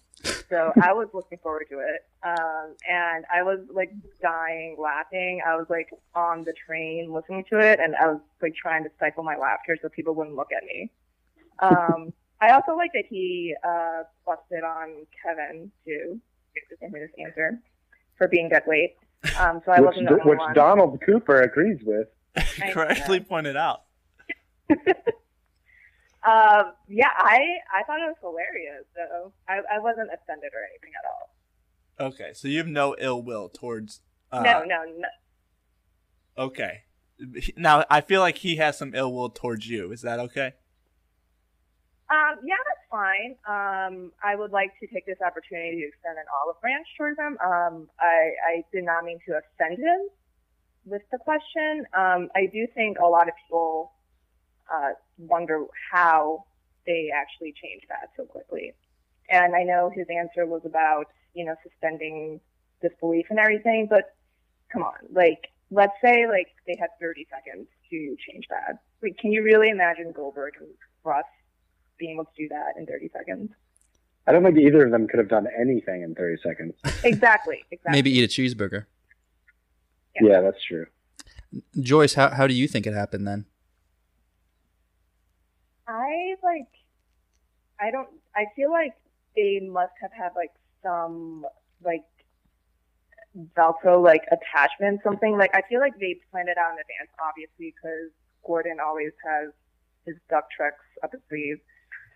So 0.50 0.74
I 0.82 0.94
was 0.94 1.10
looking 1.14 1.38
forward 1.44 1.68
to 1.70 1.78
it. 1.78 2.08
Um, 2.24 2.74
and 2.90 3.24
I 3.32 3.44
was 3.44 3.60
like 3.72 3.92
dying 4.20 4.76
laughing. 4.80 5.42
I 5.48 5.56
was 5.56 5.68
like 5.70 5.90
on 6.16 6.44
the 6.44 6.54
train 6.54 7.14
listening 7.14 7.46
to 7.52 7.60
it 7.60 7.80
and 7.80 7.96
I 7.96 8.08
was 8.08 8.20
like 8.42 8.56
trying 8.56 8.84
to 8.84 8.90
stifle 8.96 9.24
my 9.24 9.38
laughter 9.38 9.78
so 9.80 9.90
people 9.90 10.16
wouldn't 10.16 10.36
look 10.36 10.50
at 10.52 10.64
me. 10.64 10.90
Um, 11.60 12.12
I 12.42 12.50
also 12.50 12.76
like 12.76 12.92
that 12.94 13.06
he 13.08 13.56
uh, 13.64 14.04
busted 14.26 14.64
on 14.64 15.06
Kevin 15.24 15.72
too 15.86 16.20
in 16.82 16.94
his 16.94 17.10
answer 17.20 17.60
for 18.18 18.28
being 18.28 18.50
dead 18.50 18.64
weight. 18.68 18.96
Um, 19.40 19.62
so 19.66 19.72
I 19.72 19.80
which 19.80 19.88
wasn't 19.88 20.10
the 20.10 20.14
only 20.16 20.26
which 20.26 20.40
one. 20.40 20.54
Donald 20.54 21.00
Cooper 21.06 21.42
agrees 21.42 21.80
with. 21.84 22.08
Correctly 22.74 23.20
pointed 23.20 23.56
out. 23.56 23.84
Um, 26.26 26.72
yeah, 26.88 27.10
I 27.18 27.38
I 27.74 27.84
thought 27.84 28.00
it 28.00 28.08
was 28.08 28.16
hilarious. 28.22 28.86
So 28.96 29.34
I, 29.48 29.60
I 29.76 29.80
wasn't 29.80 30.10
offended 30.14 30.52
or 30.54 30.64
anything 30.70 30.94
at 30.98 31.10
all. 31.12 32.08
Okay, 32.08 32.32
so 32.34 32.48
you 32.48 32.60
have 32.60 32.68
no 32.68 32.96
ill 32.98 33.22
will 33.22 33.50
towards 33.50 34.00
uh, 34.32 34.42
no, 34.42 34.64
no, 34.64 34.84
no. 34.98 35.08
Okay. 36.38 36.84
Now 37.58 37.84
I 37.90 38.02
feel 38.02 38.22
like 38.22 38.38
he 38.38 38.56
has 38.56 38.78
some 38.78 38.96
ill 38.96 39.14
will 39.14 39.30
towards 39.30 39.68
you. 39.68 39.92
Is 39.92 40.02
that 40.02 40.20
okay? 40.20 40.54
Um, 42.10 42.40
yeah, 42.46 42.56
that's 42.66 42.73
fine. 42.94 43.36
Um, 43.50 44.12
I 44.24 44.36
would 44.36 44.52
like 44.52 44.72
to 44.80 44.88
take 44.88 45.08
this 45.08 45.18
opportunity 45.26 45.82
to 45.82 45.88
extend 45.88 46.20
an 46.20 46.30
olive 46.30 46.62
branch 46.62 46.86
towards 46.96 47.18
him. 47.18 47.38
Um, 47.44 47.90
I, 48.00 48.38
I 48.46 48.64
did 48.72 48.86
not 48.86 49.04
mean 49.04 49.18
to 49.28 49.42
offend 49.42 49.80
him 49.80 50.10
with 50.86 51.02
the 51.12 51.18
question. 51.18 51.86
Um, 51.98 52.30
I 52.36 52.46
do 52.54 52.68
think 52.76 53.00
a 53.00 53.08
lot 53.08 53.28
of 53.28 53.34
people 53.48 53.94
uh, 54.72 54.92
wonder 55.18 55.66
how 55.92 56.46
they 56.86 57.10
actually 57.14 57.54
changed 57.60 57.88
that 57.90 58.10
so 58.16 58.26
quickly. 58.26 58.74
And 59.30 59.56
I 59.56 59.64
know 59.64 59.90
his 59.94 60.06
answer 60.14 60.46
was 60.46 60.62
about, 60.64 61.08
you 61.34 61.46
know, 61.46 61.56
suspending 61.64 62.40
disbelief 62.82 63.26
and 63.32 63.40
everything, 63.40 63.88
but 63.90 64.14
come 64.72 64.84
on, 64.84 64.94
like, 65.12 65.50
let's 65.72 65.94
say, 66.04 66.28
like, 66.28 66.50
they 66.68 66.76
had 66.80 66.90
30 67.02 67.26
seconds 67.32 67.68
to 67.90 68.16
change 68.30 68.46
that. 68.50 68.84
Like, 69.02 69.18
can 69.18 69.32
you 69.32 69.42
really 69.42 69.70
imagine 69.70 70.12
Goldberg 70.12 70.54
and 70.60 70.70
Russ 71.04 71.26
being 71.98 72.14
able 72.16 72.26
to 72.26 72.32
do 72.38 72.48
that 72.50 72.74
in 72.78 72.86
30 72.86 73.10
seconds? 73.14 73.52
I 74.26 74.32
don't 74.32 74.44
think 74.44 74.58
either 74.58 74.86
of 74.86 74.92
them 74.92 75.08
could 75.08 75.20
have 75.20 75.28
done 75.28 75.48
anything 75.60 76.02
in 76.02 76.16
30 76.16 76.42
seconds. 76.42 76.74
Exactly, 77.04 77.64
exactly. 77.72 77.92
Maybe 77.92 78.12
eat 78.12 78.24
a 78.24 78.28
cheeseburger. 78.28 78.86
Yeah. 80.16 80.30
Yeah, 80.30 80.42
that's 80.42 80.64
true. 80.64 80.86
Joyce, 81.80 82.14
how 82.14 82.30
how 82.30 82.48
do 82.48 82.54
you 82.54 82.68
think 82.68 82.88
it 82.88 82.94
happened 82.94 83.28
then? 83.28 83.46
they 86.44 86.48
like? 86.48 86.68
I 87.80 87.92
don't. 87.92 88.10
I 88.36 88.46
feel 88.56 88.72
like 88.72 88.94
they 89.36 89.60
must 89.60 89.94
have 90.02 90.12
had 90.12 90.30
like 90.36 90.52
some 90.82 91.46
like 91.84 92.04
Velcro 93.58 94.04
like 94.04 94.24
attachment, 94.32 95.02
something 95.04 95.38
like. 95.38 95.52
I 95.54 95.62
feel 95.68 95.80
like 95.80 95.98
they 96.00 96.18
planned 96.32 96.50
it 96.50 96.58
out 96.58 96.74
in 96.74 96.80
advance, 96.80 97.12
obviously, 97.20 97.74
because 97.76 98.12
Gordon 98.46 98.78
always 98.84 99.12
has 99.26 99.52
his 100.06 100.16
duck 100.30 100.46
tricks 100.56 100.84
up 101.04 101.12
his 101.12 101.22
sleeve. 101.30 101.58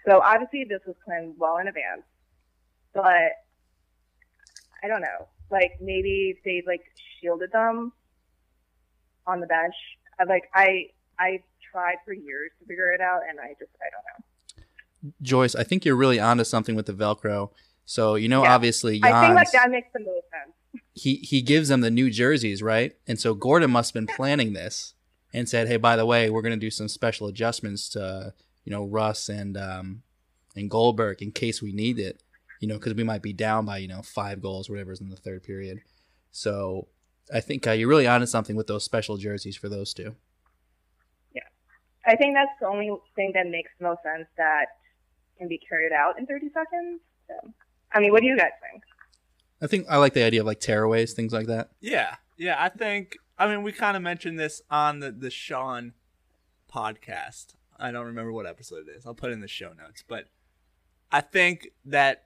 So 0.06 0.22
obviously 0.22 0.66
this 0.68 0.82
was 0.86 0.96
planned 1.06 1.36
well 1.38 1.58
in 1.58 1.68
advance, 1.68 2.04
but 2.94 3.32
I 4.84 4.88
don't 4.88 5.02
know. 5.02 5.28
Like 5.50 5.74
maybe 5.82 6.40
they 6.46 6.64
like 6.66 6.82
shielded 7.20 7.52
them 7.52 7.92
on 9.26 9.40
the 9.40 9.48
bench. 9.48 9.76
I 10.20 10.24
like 10.26 10.50
I 10.54 10.88
I 11.20 11.44
tried 11.72 11.98
for 12.06 12.14
years 12.14 12.52
to 12.60 12.66
figure 12.66 12.92
it 12.92 13.02
out, 13.02 13.22
and 13.30 13.40
I 13.40 13.50
just 13.60 13.72
I 13.82 13.90
don't 13.92 14.04
know. 15.10 15.14
Joyce, 15.22 15.56
I 15.56 15.64
think 15.64 15.86
you're 15.86 15.96
really 15.96 16.20
onto 16.20 16.44
something 16.44 16.76
with 16.76 16.86
the 16.86 16.94
Velcro. 16.94 17.52
So 17.86 18.16
you 18.16 18.28
know, 18.28 18.44
Yeah. 18.44 18.54
obviously, 18.56 19.00
I 19.04 19.22
think 19.22 19.36
like 19.36 19.52
that 19.52 19.70
makes 19.72 19.88
the 19.94 20.00
most 20.00 20.26
sense. 20.32 20.84
he 20.94 21.16
he 21.18 21.42
gives 21.42 21.70
them 21.70 21.82
the 21.82 21.92
new 21.92 22.10
jerseys, 22.10 22.62
right? 22.62 22.96
And 23.08 23.20
so 23.20 23.34
Gordon 23.34 23.72
must 23.72 23.94
have 23.94 24.06
been 24.06 24.16
planning 24.16 24.54
this 24.54 24.94
and 25.34 25.48
said, 25.48 25.68
"Hey, 25.68 25.78
by 25.78 25.96
the 25.96 26.06
way, 26.06 26.30
we're 26.30 26.42
going 26.42 26.54
to 26.54 26.58
do 26.60 26.72
some 26.72 26.88
special 26.88 27.28
adjustments 27.28 27.88
to 27.90 28.34
you 28.68 28.72
know 28.72 28.84
Russ 28.84 29.30
and 29.30 29.56
um 29.56 30.04
and 30.54 30.70
Goldberg 30.70 31.22
in 31.22 31.32
case 31.32 31.62
we 31.62 31.72
need 31.72 32.00
it, 32.00 32.22
you 32.60 32.68
know, 32.68 32.78
because 32.78 32.96
we 32.96 33.04
might 33.06 33.22
be 33.22 33.32
down 33.32 33.64
by 33.64 33.78
you 33.78 33.88
know 33.88 34.02
five 34.02 34.42
goals, 34.42 34.70
whatever's 34.70 35.00
in 35.00 35.10
the 35.10 35.16
third 35.16 35.42
period." 35.44 35.80
So 36.32 36.90
I 37.34 37.40
think 37.40 37.66
uh, 37.66 37.72
you're 37.72 37.88
really 37.88 38.08
onto 38.08 38.26
something 38.26 38.58
with 38.58 38.68
those 38.68 38.84
special 38.84 39.16
jerseys 39.16 39.56
for 39.56 39.70
those 39.70 39.94
two. 39.94 40.16
Yeah, 41.34 41.48
I 42.06 42.18
think 42.18 42.36
that's 42.36 42.52
the 42.60 42.68
only 42.68 42.92
thing 43.16 43.32
that 43.36 43.48
makes 43.48 43.72
the 43.80 43.86
most 43.86 44.04
sense 44.04 44.28
that 44.36 44.66
can 45.38 45.48
be 45.48 45.62
carried 45.70 45.94
out 45.94 46.20
in 46.20 46.26
30 46.26 46.48
seconds. 46.48 47.00
So, 47.30 47.54
I 47.94 48.02
mean, 48.02 48.12
what 48.12 48.20
do 48.20 48.28
you 48.28 48.38
guys 48.38 48.52
think? 48.70 48.84
I 49.62 49.68
think 49.68 49.88
I 49.90 49.96
like 49.96 50.14
the 50.14 50.24
idea 50.24 50.42
of 50.42 50.46
like 50.46 50.60
tearaways, 50.60 51.14
things 51.14 51.32
like 51.32 51.48
that. 51.48 51.70
Yeah, 51.80 52.16
yeah. 52.36 52.58
I 52.60 52.68
think. 52.68 53.18
I 53.40 53.48
mean, 53.48 53.64
we 53.64 53.72
kind 53.72 53.96
of 53.96 54.04
mentioned 54.04 54.38
this 54.38 54.62
on 54.70 55.00
the 55.00 55.14
the 55.14 55.30
Shaun 55.30 55.94
podcast. 56.70 57.54
I 57.80 57.92
don't 57.92 58.06
remember 58.06 58.32
what 58.32 58.46
episode 58.46 58.88
it 58.88 58.98
is. 58.98 59.06
I'll 59.06 59.14
put 59.14 59.30
it 59.30 59.34
in 59.34 59.42
the 59.42 59.48
show 59.48 59.74
notes. 59.74 60.04
But 60.08 60.26
I 61.12 61.22
think 61.22 61.70
that, 61.86 62.24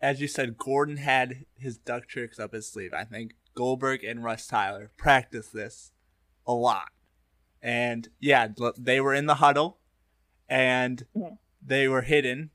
as 0.00 0.20
you 0.20 0.28
said, 0.28 0.58
Gordon 0.58 0.98
had 0.98 1.46
his 1.56 1.78
duck 1.78 2.06
tricks 2.06 2.38
up 2.38 2.52
his 2.52 2.68
sleeve. 2.68 2.92
I 2.92 3.04
think 3.04 3.34
Goldberg 3.54 4.04
and 4.04 4.22
Russ 4.22 4.46
Tyler 4.46 4.90
practiced 4.96 5.52
this 5.52 5.92
a 6.46 6.52
lot, 6.52 6.90
and 7.62 8.08
yeah, 8.20 8.48
they 8.76 9.00
were 9.00 9.14
in 9.14 9.26
the 9.26 9.36
huddle, 9.36 9.78
and 10.48 11.06
they 11.64 11.88
were 11.88 12.02
hidden 12.02 12.50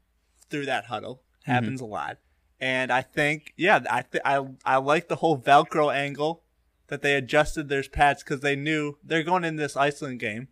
through 0.50 0.65
that 0.67 0.86
huddle. 0.86 1.24
Mm-hmm. 1.41 1.51
Happens 1.51 1.81
a 1.81 1.86
lot. 1.86 2.17
And 2.60 2.91
I 2.91 3.01
think, 3.01 3.53
yeah, 3.55 3.79
I 3.89 4.01
th- 4.01 4.22
I 4.25 4.46
I 4.65 4.77
like 4.77 5.08
the 5.08 5.17
whole 5.17 5.38
Velcro 5.39 5.93
angle 5.93 6.43
that 6.88 7.01
they 7.01 7.15
adjusted 7.15 7.69
their 7.69 7.84
pads 7.84 8.22
because 8.24 8.41
they 8.41 8.55
knew 8.55 8.98
they're 9.03 9.24
going 9.24 9.46
in 9.46 9.55
this 9.55 9.77
Iceland 9.77 10.19
game. 10.19 10.50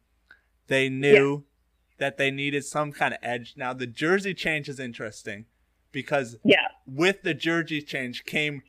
They 0.67 0.89
knew 0.89 1.45
that 1.97 2.17
they 2.17 2.29
needed 2.31 2.63
some 2.65 2.91
kind 2.91 3.13
of 3.13 3.19
edge. 3.23 3.55
Now 3.57 3.73
the 3.73 3.87
jersey 3.87 4.33
change 4.33 4.69
is 4.69 4.79
interesting 4.79 5.45
because 5.91 6.37
Yeah. 6.43 6.67
with 6.85 7.23
the 7.23 7.33
jersey 7.33 7.81
change 7.81 8.25
came 8.25 8.61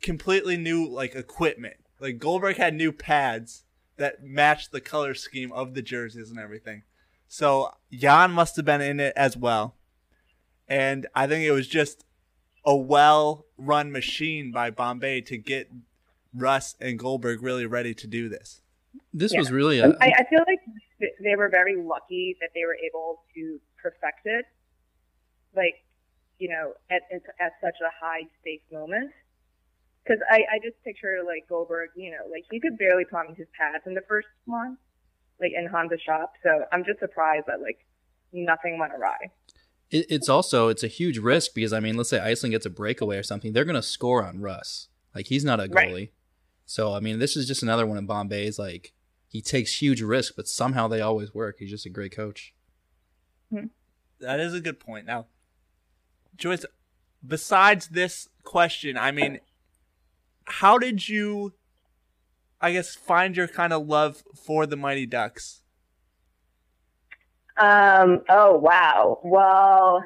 completely 0.00 0.56
new 0.56 0.86
like 0.86 1.14
equipment. 1.14 1.76
Like 2.00 2.18
Goldberg 2.18 2.56
had 2.56 2.74
new 2.74 2.92
pads 2.92 3.64
that 3.96 4.22
matched 4.22 4.70
the 4.70 4.80
color 4.80 5.14
scheme 5.14 5.50
of 5.52 5.74
the 5.74 5.82
jerseys 5.82 6.30
and 6.30 6.38
everything. 6.38 6.84
So 7.26 7.72
Jan 7.92 8.30
must 8.30 8.56
have 8.56 8.64
been 8.64 8.80
in 8.80 9.00
it 9.00 9.12
as 9.16 9.36
well. 9.36 9.76
And 10.68 11.06
I 11.14 11.26
think 11.26 11.44
it 11.44 11.50
was 11.52 11.66
just 11.66 12.04
a 12.64 12.76
well 12.76 13.46
run 13.56 13.90
machine 13.90 14.52
by 14.52 14.70
Bombay 14.70 15.22
to 15.22 15.36
get 15.38 15.70
Russ 16.34 16.76
and 16.80 16.98
Goldberg 16.98 17.42
really 17.42 17.66
ready 17.66 17.94
to 17.94 18.06
do 18.06 18.28
this. 18.28 18.60
This 19.12 19.32
Yeah. 19.32 19.40
was 19.40 19.50
really 19.50 19.80
a 19.80 19.88
I, 20.00 20.12
I 20.18 20.24
feel 20.30 20.44
like 20.46 20.60
th- 20.64 20.67
they 21.22 21.36
were 21.36 21.48
very 21.48 21.76
lucky 21.76 22.36
that 22.40 22.50
they 22.54 22.64
were 22.64 22.76
able 22.76 23.22
to 23.34 23.60
perfect 23.82 24.26
it, 24.26 24.44
like, 25.56 25.74
you 26.38 26.48
know, 26.48 26.72
at, 26.90 27.02
at, 27.12 27.22
at 27.40 27.52
such 27.60 27.76
a 27.80 27.90
high 28.04 28.22
stakes 28.40 28.64
moment. 28.72 29.10
Because 30.04 30.22
I, 30.30 30.36
I 30.54 30.58
just 30.62 30.82
picture, 30.84 31.18
like, 31.26 31.46
Goldberg, 31.48 31.90
you 31.96 32.10
know, 32.10 32.30
like, 32.30 32.44
he 32.50 32.60
could 32.60 32.78
barely 32.78 33.04
on 33.12 33.34
his 33.34 33.46
pads 33.58 33.84
in 33.86 33.94
the 33.94 34.02
first 34.08 34.28
one, 34.46 34.78
like, 35.40 35.52
in 35.54 35.66
Honda's 35.66 36.00
shop. 36.00 36.32
So 36.42 36.64
I'm 36.72 36.84
just 36.84 36.98
surprised 37.00 37.46
that, 37.46 37.60
like, 37.60 37.78
nothing 38.32 38.78
went 38.78 38.92
awry. 38.92 39.16
it, 39.90 40.06
it's 40.10 40.28
also 40.28 40.68
it's 40.68 40.82
a 40.84 40.88
huge 40.88 41.18
risk 41.18 41.54
because 41.54 41.72
I 41.72 41.80
mean, 41.80 41.96
let's 41.96 42.10
say 42.10 42.20
Iceland 42.20 42.52
gets 42.52 42.66
a 42.66 42.70
breakaway 42.70 43.16
or 43.16 43.22
something, 43.22 43.52
they're 43.52 43.64
going 43.64 43.74
to 43.74 43.82
score 43.82 44.22
on 44.24 44.40
Russ. 44.40 44.88
Like 45.14 45.26
he's 45.26 45.44
not 45.44 45.60
a 45.60 45.64
goalie, 45.64 45.74
Right. 45.74 45.88
goalie, 45.88 46.10
so 46.66 46.92
I 46.94 47.00
mean, 47.00 47.18
this 47.18 47.36
is 47.36 47.46
just 47.48 47.62
another 47.62 47.86
one 47.86 47.96
in 47.96 48.06
Bombay's. 48.06 48.58
Like 48.58 48.92
he 49.28 49.42
takes 49.42 49.80
huge 49.80 50.00
risks, 50.00 50.32
but 50.34 50.48
somehow 50.48 50.88
they 50.88 51.00
always 51.00 51.34
work. 51.34 51.56
He's 51.58 51.70
just 51.70 51.86
a 51.86 51.90
great 51.90 52.14
coach. 52.16 52.54
That 54.20 54.40
is 54.40 54.54
a 54.54 54.60
good 54.60 54.80
point. 54.80 55.06
Now, 55.06 55.26
Joyce, 56.36 56.64
besides 57.24 57.88
this 57.88 58.28
question, 58.42 58.96
I 58.96 59.12
mean, 59.12 59.40
how 60.44 60.78
did 60.78 61.08
you, 61.08 61.52
I 62.60 62.72
guess, 62.72 62.94
find 62.94 63.36
your 63.36 63.48
kind 63.48 63.72
of 63.72 63.86
love 63.86 64.24
for 64.34 64.66
the 64.66 64.76
Mighty 64.76 65.06
Ducks? 65.06 65.62
Um, 67.58 68.22
oh 68.28 68.56
wow. 68.56 69.18
Well, 69.22 70.02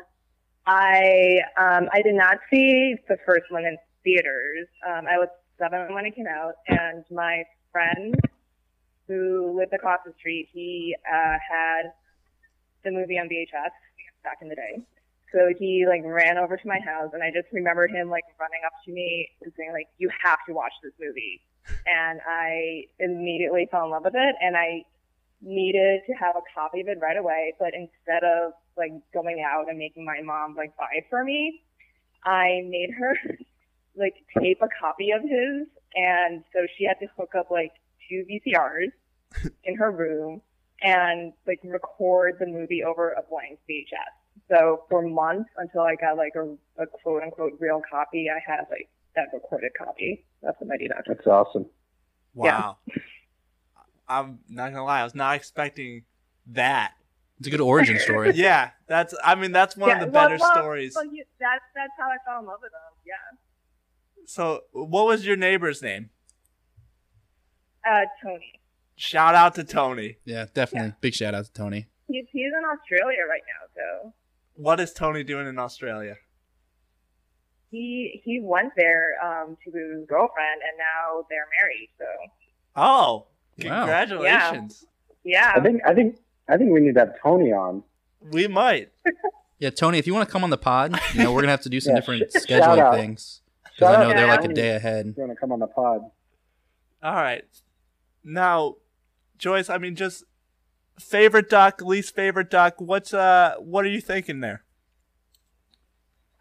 I 0.67 1.41
um, 1.59 1.89
I 1.93 2.03
did 2.03 2.15
not 2.15 2.39
see 2.51 2.97
the 3.09 3.19
first 3.27 3.45
one 3.51 3.65
in 3.65 3.77
theaters. 4.05 4.69
Um, 4.87 5.07
I 5.07 5.19
was 5.19 5.29
seven 5.59 5.93
when 5.95 6.07
it 6.07 6.15
came 6.15 6.27
out, 6.27 6.55
and 6.69 7.05
my 7.11 7.45
friend 7.71 8.15
who 9.13 9.57
lived 9.57 9.73
across 9.73 10.01
the 10.05 10.13
street, 10.19 10.49
he 10.53 10.97
uh, 11.07 11.37
had 11.39 11.93
the 12.85 12.91
movie 12.91 13.19
on 13.19 13.29
VHS 13.29 13.73
back 14.25 14.39
in 14.41 14.49
the 14.49 14.55
day. 14.55 14.83
So 15.33 15.53
he 15.59 15.85
like 15.89 16.03
ran 16.05 16.37
over 16.37 16.57
to 16.57 16.69
my 16.69 16.79
house, 16.81 17.11
and 17.13 17.23
I 17.23 17.31
just 17.31 17.49
remember 17.53 17.89
him 17.89 18.11
like 18.11 18.25
running 18.39 18.61
up 18.67 18.73
to 18.85 18.93
me 18.93 19.29
and 19.43 19.53
saying 19.57 19.73
like, 19.73 19.89
"You 19.99 20.11
have 20.23 20.39
to 20.47 20.53
watch 20.53 20.73
this 20.83 20.93
movie." 21.01 21.41
And 21.87 22.21
I 22.27 22.85
immediately 22.99 23.69
fell 23.71 23.85
in 23.85 23.91
love 23.91 24.05
with 24.05 24.15
it, 24.15 24.37
and 24.41 24.57
I 24.57 24.85
needed 25.41 26.03
to 26.07 26.13
have 26.13 26.37
a 26.37 26.43
copy 26.55 26.81
of 26.81 26.89
it 26.89 26.99
right 27.01 27.17
away, 27.17 27.55
but 27.59 27.73
instead 27.75 28.25
of 28.25 28.53
like 28.77 28.93
going 29.13 29.43
out 29.43 29.69
and 29.69 29.79
making 29.79 30.05
my 30.05 30.21
mom 30.23 30.55
like 30.55 30.77
buy 30.77 30.91
it 30.95 31.05
for 31.09 31.25
me, 31.25 31.63
I 32.25 32.63
made 32.69 32.91
her 32.99 33.17
like 33.97 34.15
tape 34.39 34.61
a 34.61 34.69
copy 34.81 35.13
of 35.13 35.23
his, 35.23 35.67
and 35.95 36.45
so 36.53 36.67
she 36.77 36.85
had 36.85 37.01
to 37.01 37.07
hook 37.17 37.33
up 37.39 37.51
like 37.51 37.73
two 38.09 38.25
VCRs 38.29 38.93
in 39.65 39.77
her 39.77 39.91
room 39.91 40.43
and 40.83 41.33
like 41.47 41.61
record 41.65 42.37
the 42.41 42.47
movie 42.47 42.83
over 42.85 43.13
a 43.13 43.23
blank 43.29 43.59
VHS. 43.69 44.49
So 44.51 44.85
for 44.89 45.03
months 45.03 45.51
until 45.57 45.83
I 45.83 45.95
got 45.95 46.17
like 46.17 46.35
a, 46.37 46.83
a 46.83 46.87
quote 46.87 47.23
unquote 47.23 47.53
real 47.61 47.81
copy, 47.91 48.29
I 48.29 48.41
had 48.45 48.65
like 48.71 48.89
that 49.15 49.29
recorded 49.33 49.73
copy. 49.79 50.25
That's 50.43 50.59
the 50.59 50.67
Mighty 50.67 50.89
Ducks. 50.89 51.05
That's 51.07 51.27
awesome. 51.27 51.67
Wow. 52.35 52.79
I'm 54.09 54.41
not 54.49 54.73
gonna 54.73 54.85
lie, 54.85 55.01
I 55.01 55.05
was 55.05 55.15
not 55.15 55.37
expecting 55.37 56.05
that. 56.49 56.93
It's 57.39 57.49
a 57.49 57.51
good 57.51 57.61
origin 57.61 57.99
story. 58.01 58.33
Yeah, 58.35 58.71
that's. 58.87 59.15
I 59.25 59.35
mean, 59.35 59.53
that's 59.53 59.77
one 59.77 59.91
of 59.91 60.01
the 60.01 60.07
well, 60.07 60.29
better 60.29 60.37
well, 60.41 60.55
stories. 60.55 60.95
Well, 60.95 61.07
you, 61.07 61.25
that's 61.41 61.65
that's 61.75 61.93
how 61.99 62.09
I 62.09 62.17
fell 62.27 62.41
in 62.41 62.47
love 62.47 62.61
with 62.63 62.73
them. 62.73 62.81
Yeah. 63.07 64.25
So, 64.27 64.61
what 64.73 65.07
was 65.07 65.27
your 65.27 65.37
neighbor's 65.37 65.83
name? 65.83 66.11
Uh, 67.85 68.03
Tony. 68.23 68.61
Shout 69.03 69.35
out 69.35 69.57
to 69.57 69.65
Tony. 69.65 70.19
Yeah, 70.25 70.47
definitely. 70.55 70.95
Big 71.01 71.13
shout 71.13 71.35
out 71.35 71.45
to 71.47 71.53
Tony. 71.53 71.89
He's 72.07 72.25
he's 72.31 72.53
in 72.57 72.63
Australia 72.73 73.23
right 73.29 73.43
now, 73.49 73.67
so 73.75 74.13
What 74.55 74.79
is 74.79 74.93
Tony 74.93 75.25
doing 75.25 75.49
in 75.49 75.59
Australia? 75.59 76.15
he 77.71 78.21
he 78.25 78.39
went 78.41 78.73
there 78.77 79.15
um 79.25 79.57
to 79.65 79.71
his 79.73 80.07
girlfriend, 80.09 80.61
and 80.63 80.79
now 80.79 81.25
they're 81.29 81.49
married. 81.61 81.89
So 81.99 82.05
Oh, 82.77 83.27
Wow. 83.65 83.81
congratulations. 83.81 84.85
yeah, 85.25 85.53
I 85.57 85.61
think 85.61 85.83
I 85.85 85.95
think 85.95 86.17
I 86.49 86.57
think 86.57 86.71
we 86.73 86.81
need 86.81 86.95
to 86.95 87.01
have 87.01 87.15
Tony 87.21 87.53
on. 87.53 87.83
We 88.21 88.47
might. 88.47 88.91
Yeah, 89.59 89.71
Tony, 89.71 89.99
if 90.01 90.09
you 90.09 90.13
want 90.15 90.29
to 90.29 90.33
come 90.33 90.43
on 90.43 90.51
the 90.51 90.59
pod, 90.59 90.99
you 91.15 91.23
know 91.23 91.33
we're 91.33 91.41
gonna 91.43 91.53
have 91.53 91.61
to 91.63 91.69
do 91.69 91.79
some 91.79 91.95
Yeah, 91.95 92.01
different 92.01 92.33
sh- 92.33 92.49
shout 92.49 92.63
scheduling 92.63 92.79
out. 92.81 92.95
things 92.95 93.43
because 93.65 93.95
I 93.95 94.01
know 94.03 94.11
out 94.11 94.17
they're 94.17 94.27
like 94.27 94.45
a 94.45 94.49
day 94.53 94.75
ahead. 94.75 95.07
You 95.07 95.15
want 95.17 95.31
to 95.31 95.37
come 95.37 95.53
on 95.53 95.61
the 95.61 95.69
pod? 95.69 96.01
All 97.01 97.15
right. 97.15 97.45
Now, 98.25 98.75
Joyce, 99.43 99.69
I 99.69 99.79
mean, 99.79 99.97
just 99.97 100.23
favorite 101.01 101.51
duck, 101.51 101.83
least 101.83 102.15
favorite 102.15 102.49
duck. 102.49 102.75
What's 102.79 103.13
uh, 103.13 103.57
what 103.59 103.85
are 103.85 103.89
you 103.89 104.01
thinking 104.01 104.39
there? 104.39 104.63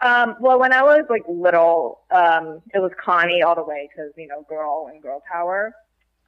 Um, 0.02 0.36
well, 0.40 0.60
when 0.60 0.72
I 0.72 0.84
was 0.84 1.06
like 1.10 1.24
little, 1.28 2.02
um, 2.12 2.62
it 2.76 2.80
was 2.80 2.92
Connie 3.04 3.42
all 3.42 3.56
the 3.56 3.64
way 3.64 3.90
because 3.90 4.12
you 4.18 4.28
know, 4.28 4.46
girl 4.48 4.88
and 4.94 5.02
girl 5.02 5.24
power. 5.32 5.74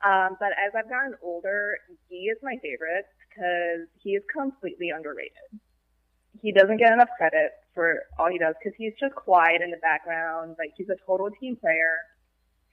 Um, 0.03 0.35
but 0.39 0.49
as 0.49 0.73
I've 0.75 0.89
gotten 0.89 1.13
older, 1.21 1.77
Dee 2.09 2.31
is 2.33 2.39
my 2.41 2.57
favorite. 2.63 3.05
because 3.29 3.87
he 4.01 4.15
is 4.15 4.23
completely 4.33 4.89
underrated. 4.89 5.61
He 6.41 6.51
doesn't 6.51 6.77
get 6.77 6.91
enough 6.91 7.09
credit 7.17 7.51
for 7.75 8.01
all 8.17 8.31
he 8.31 8.39
does 8.39 8.55
because 8.57 8.75
he's 8.79 8.93
just 8.99 9.13
quiet 9.13 9.61
in 9.61 9.69
the 9.69 9.77
background. 9.77 10.55
Like 10.57 10.73
he's 10.75 10.89
a 10.89 10.97
total 11.05 11.29
team 11.39 11.55
player, 11.55 11.97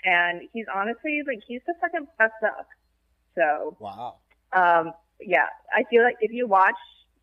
and 0.04 0.48
he's 0.54 0.64
honestly 0.74 1.20
like 1.26 1.40
he's 1.46 1.60
the 1.66 1.74
second 1.82 2.08
best 2.18 2.32
duck. 2.40 2.66
So 3.34 3.76
Wow. 3.78 4.16
um, 4.52 4.92
yeah, 5.20 5.46
I 5.74 5.84
feel 5.90 6.02
like 6.02 6.16
if 6.20 6.32
you 6.32 6.46
watch 6.46 6.74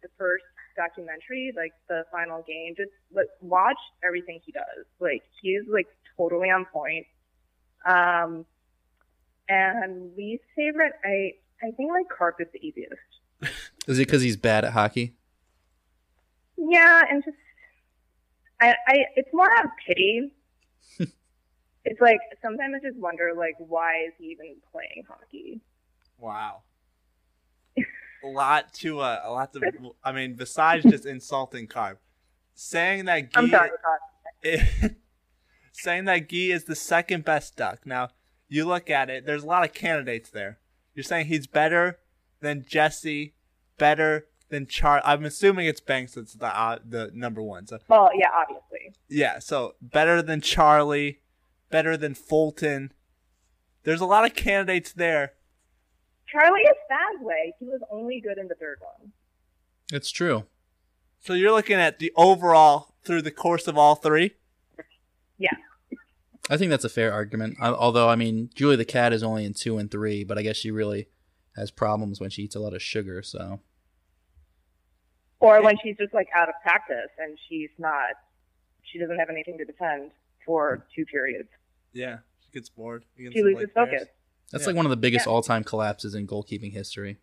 the 0.01 0.09
first 0.17 0.43
documentary, 0.75 1.51
like 1.55 1.73
the 1.89 2.05
final 2.11 2.43
game, 2.43 2.75
just 2.77 2.91
like 3.13 3.27
watch 3.41 3.77
everything 4.03 4.39
he 4.45 4.51
does. 4.51 4.85
Like 4.99 5.23
he's 5.41 5.63
like 5.67 5.87
totally 6.15 6.49
on 6.49 6.65
point. 6.65 7.05
Um, 7.85 8.45
and 9.49 10.15
least 10.15 10.43
favorite, 10.55 10.93
I 11.03 11.33
I 11.61 11.71
think 11.71 11.91
like 11.91 12.05
Carp 12.15 12.39
is 12.39 12.47
the 12.53 12.59
easiest. 12.59 12.93
Is 13.87 13.99
it 13.99 14.05
because 14.07 14.21
he's 14.21 14.35
bad 14.35 14.65
at 14.65 14.73
hockey? 14.73 15.15
Yeah, 16.57 17.03
and 17.09 17.23
just 17.23 17.37
I 18.59 18.75
I 18.87 19.05
it's 19.15 19.29
more 19.33 19.49
out 19.51 19.65
of 19.65 19.71
pity. 19.85 20.33
it's 21.85 22.01
like 22.01 22.19
sometimes 22.41 22.73
I 22.75 22.87
just 22.87 22.99
wonder 22.99 23.31
like 23.37 23.55
why 23.59 24.05
is 24.07 24.13
he 24.17 24.25
even 24.25 24.55
playing 24.71 25.03
hockey? 25.07 25.61
Wow. 26.17 26.63
a 28.23 28.27
lot 28.27 28.73
to 28.75 28.99
uh, 28.99 29.21
a 29.23 29.31
lot 29.31 29.53
to. 29.53 29.61
I 30.03 30.11
mean, 30.11 30.35
besides 30.35 30.83
just 30.83 31.05
insulting 31.05 31.67
Carp, 31.67 31.99
saying 32.53 33.05
that 33.05 33.29
I'm 33.35 33.49
Guy, 33.49 33.57
sorry, 33.57 33.69
Carp. 33.83 34.91
saying 35.71 36.05
that 36.05 36.29
Guy 36.29 36.37
is 36.51 36.63
the 36.65 36.75
second 36.75 37.25
best 37.25 37.55
duck. 37.55 37.85
Now 37.85 38.09
you 38.49 38.65
look 38.65 38.89
at 38.89 39.09
it. 39.09 39.25
There's 39.25 39.43
a 39.43 39.47
lot 39.47 39.63
of 39.63 39.73
candidates 39.73 40.29
there. 40.29 40.59
You're 40.93 41.03
saying 41.03 41.27
he's 41.27 41.47
better 41.47 41.99
than 42.41 42.65
Jesse, 42.67 43.35
better 43.77 44.25
than 44.49 44.65
Char. 44.65 45.01
I'm 45.05 45.25
assuming 45.25 45.67
it's 45.67 45.81
Banks 45.81 46.13
that's 46.15 46.33
the 46.33 46.47
uh, 46.47 46.79
the 46.83 47.11
number 47.13 47.41
one. 47.41 47.67
So 47.67 47.79
Well, 47.87 48.09
yeah, 48.15 48.29
obviously. 48.33 48.95
yeah, 49.09 49.39
so 49.39 49.75
better 49.81 50.21
than 50.21 50.41
Charlie, 50.41 51.21
better 51.69 51.95
than 51.97 52.15
Fulton. 52.15 52.91
There's 53.83 54.01
a 54.01 54.05
lot 54.05 54.25
of 54.25 54.35
candidates 54.35 54.91
there. 54.91 55.33
Charlie 56.31 56.61
is 56.61 56.75
Fazway. 56.91 57.51
He 57.59 57.65
was 57.65 57.81
only 57.89 58.19
good 58.21 58.37
in 58.37 58.47
the 58.47 58.55
third 58.55 58.79
one. 58.81 59.11
It's 59.91 60.11
true. 60.11 60.45
So 61.19 61.33
you're 61.33 61.51
looking 61.51 61.77
at 61.77 61.99
the 61.99 62.11
overall 62.15 62.95
through 63.03 63.21
the 63.21 63.31
course 63.31 63.67
of 63.67 63.77
all 63.77 63.95
three. 63.95 64.33
Yeah. 65.37 65.55
I 66.49 66.57
think 66.57 66.69
that's 66.69 66.85
a 66.85 66.89
fair 66.89 67.11
argument. 67.11 67.57
I, 67.61 67.69
although, 67.69 68.09
I 68.09 68.15
mean, 68.15 68.49
Julie 68.55 68.75
the 68.75 68.85
cat 68.85 69.13
is 69.13 69.23
only 69.23 69.45
in 69.45 69.53
two 69.53 69.77
and 69.77 69.89
three, 69.91 70.23
but 70.23 70.37
I 70.37 70.41
guess 70.41 70.55
she 70.55 70.71
really 70.71 71.07
has 71.55 71.71
problems 71.71 72.19
when 72.19 72.29
she 72.29 72.43
eats 72.43 72.55
a 72.55 72.59
lot 72.59 72.73
of 72.73 72.81
sugar. 72.81 73.21
So 73.23 73.59
Or 75.39 75.61
when 75.61 75.77
she's 75.83 75.97
just 75.97 76.13
like 76.13 76.27
out 76.35 76.49
of 76.49 76.55
practice 76.61 77.11
and 77.17 77.37
she's 77.49 77.69
not, 77.77 78.11
she 78.83 78.99
doesn't 78.99 79.17
have 79.17 79.29
anything 79.29 79.57
to 79.57 79.65
defend 79.65 80.11
for 80.45 80.85
two 80.95 81.05
periods. 81.05 81.49
Yeah, 81.93 82.19
she 82.39 82.51
gets 82.51 82.69
bored. 82.69 83.03
She 83.17 83.43
loses 83.43 83.69
focus. 83.73 84.05
That's 84.51 84.63
Yeah. 84.63 84.67
like 84.67 84.75
one 84.75 84.85
of 84.85 84.89
the 84.89 84.97
biggest 84.97 85.25
Yeah. 85.25 85.31
all-time 85.33 85.63
collapses 85.63 86.15
in 86.15 86.27
goalkeeping 86.27 86.71
history. 86.73 87.17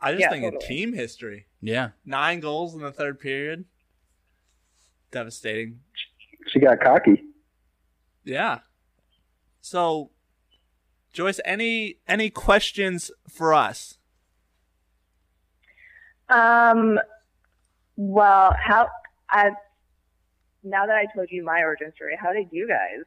I 0.00 0.12
just 0.12 0.20
Yeah, 0.20 0.30
think 0.30 0.44
in 0.44 0.52
totally. 0.52 0.66
team 0.68 0.92
history, 0.92 1.46
Yeah, 1.60 1.90
nine 2.04 2.40
goals 2.40 2.74
in 2.74 2.80
the 2.80 2.92
third 2.92 3.18
period, 3.20 3.64
devastating. 5.10 5.80
She 6.48 6.60
got 6.60 6.80
cocky. 6.80 7.22
Yeah. 8.24 8.60
So, 9.60 10.10
Joyce, 11.12 11.40
any 11.44 12.00
any 12.06 12.28
questions 12.30 13.10
for 13.28 13.54
us? 13.54 13.98
Um, 16.28 16.98
well, 17.96 18.54
how, 18.58 18.88
I, 19.30 19.50
now 20.62 20.86
that 20.86 20.96
I 20.96 21.06
told 21.14 21.28
you 21.30 21.44
my 21.44 21.60
origin 21.60 21.92
story, 21.94 22.16
how 22.20 22.32
did 22.32 22.48
you 22.50 22.66
guys 22.66 23.04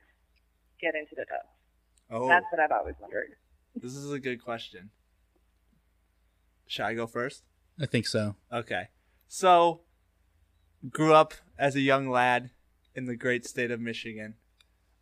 get 0.80 0.96
into 0.96 1.16
the 1.16 1.26
Ducks? 1.26 1.46
Oh, 2.10 2.28
That's 2.28 2.46
what 2.52 2.62
I've 2.62 2.72
always 2.72 2.96
wondered. 3.02 3.36
This 3.82 3.96
is 3.96 4.12
a 4.12 4.20
good 4.20 4.44
question. 4.44 4.90
Should 6.68 6.86
I 6.86 6.94
go 6.94 7.08
first? 7.08 7.44
I 7.80 7.86
think 7.86 8.08
so. 8.08 8.36
Okay. 8.52 8.90
So, 9.28 9.82
grew 10.90 11.14
up 11.14 11.34
as 11.58 11.76
a 11.76 11.82
young 11.82 12.10
lad 12.10 12.50
in 12.96 13.06
the 13.06 13.16
great 13.16 13.46
state 13.46 13.72
of 13.72 13.80
Michigan. 13.80 14.36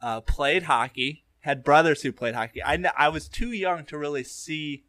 Uh, 0.01 0.21
played 0.21 0.63
hockey. 0.63 1.23
Had 1.41 1.63
brothers 1.63 2.01
who 2.01 2.11
played 2.11 2.33
hockey. 2.33 2.63
I, 2.63 2.83
I 2.97 3.09
was 3.09 3.29
too 3.29 3.51
young 3.51 3.85
to 3.85 3.97
really 3.97 4.23
see 4.23 4.85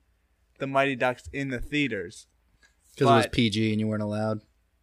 the 0.59 0.67
Mighty 0.67 0.97
Ducks 0.97 1.29
in 1.33 1.51
the 1.51 1.61
theaters. 1.61 2.27
Because 2.95 3.11
it 3.11 3.17
was 3.17 3.27
PG 3.27 3.73
and 3.73 3.81
you 3.81 3.87
weren't 3.87 4.03
allowed. 4.03 4.41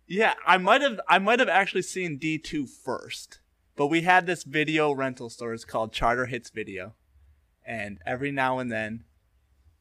Yeah, 0.08 0.34
I 0.46 0.58
might 0.58 0.82
have 0.82 1.00
I 1.08 1.18
might 1.18 1.40
have 1.40 1.50
actually 1.50 1.82
seen 1.82 2.20
D2 2.20 2.70
first. 2.70 3.40
But 3.76 3.88
we 3.88 4.02
had 4.02 4.28
this 4.28 4.44
video 4.44 4.92
rental 4.92 5.32
store 5.32 5.54
it's 5.54 5.66
called 5.66 5.92
Charter 5.92 6.28
Hits 6.28 6.52
Video. 6.52 6.94
And 7.66 8.00
every 8.06 8.32
now 8.32 8.60
and 8.60 8.72
then 8.72 9.06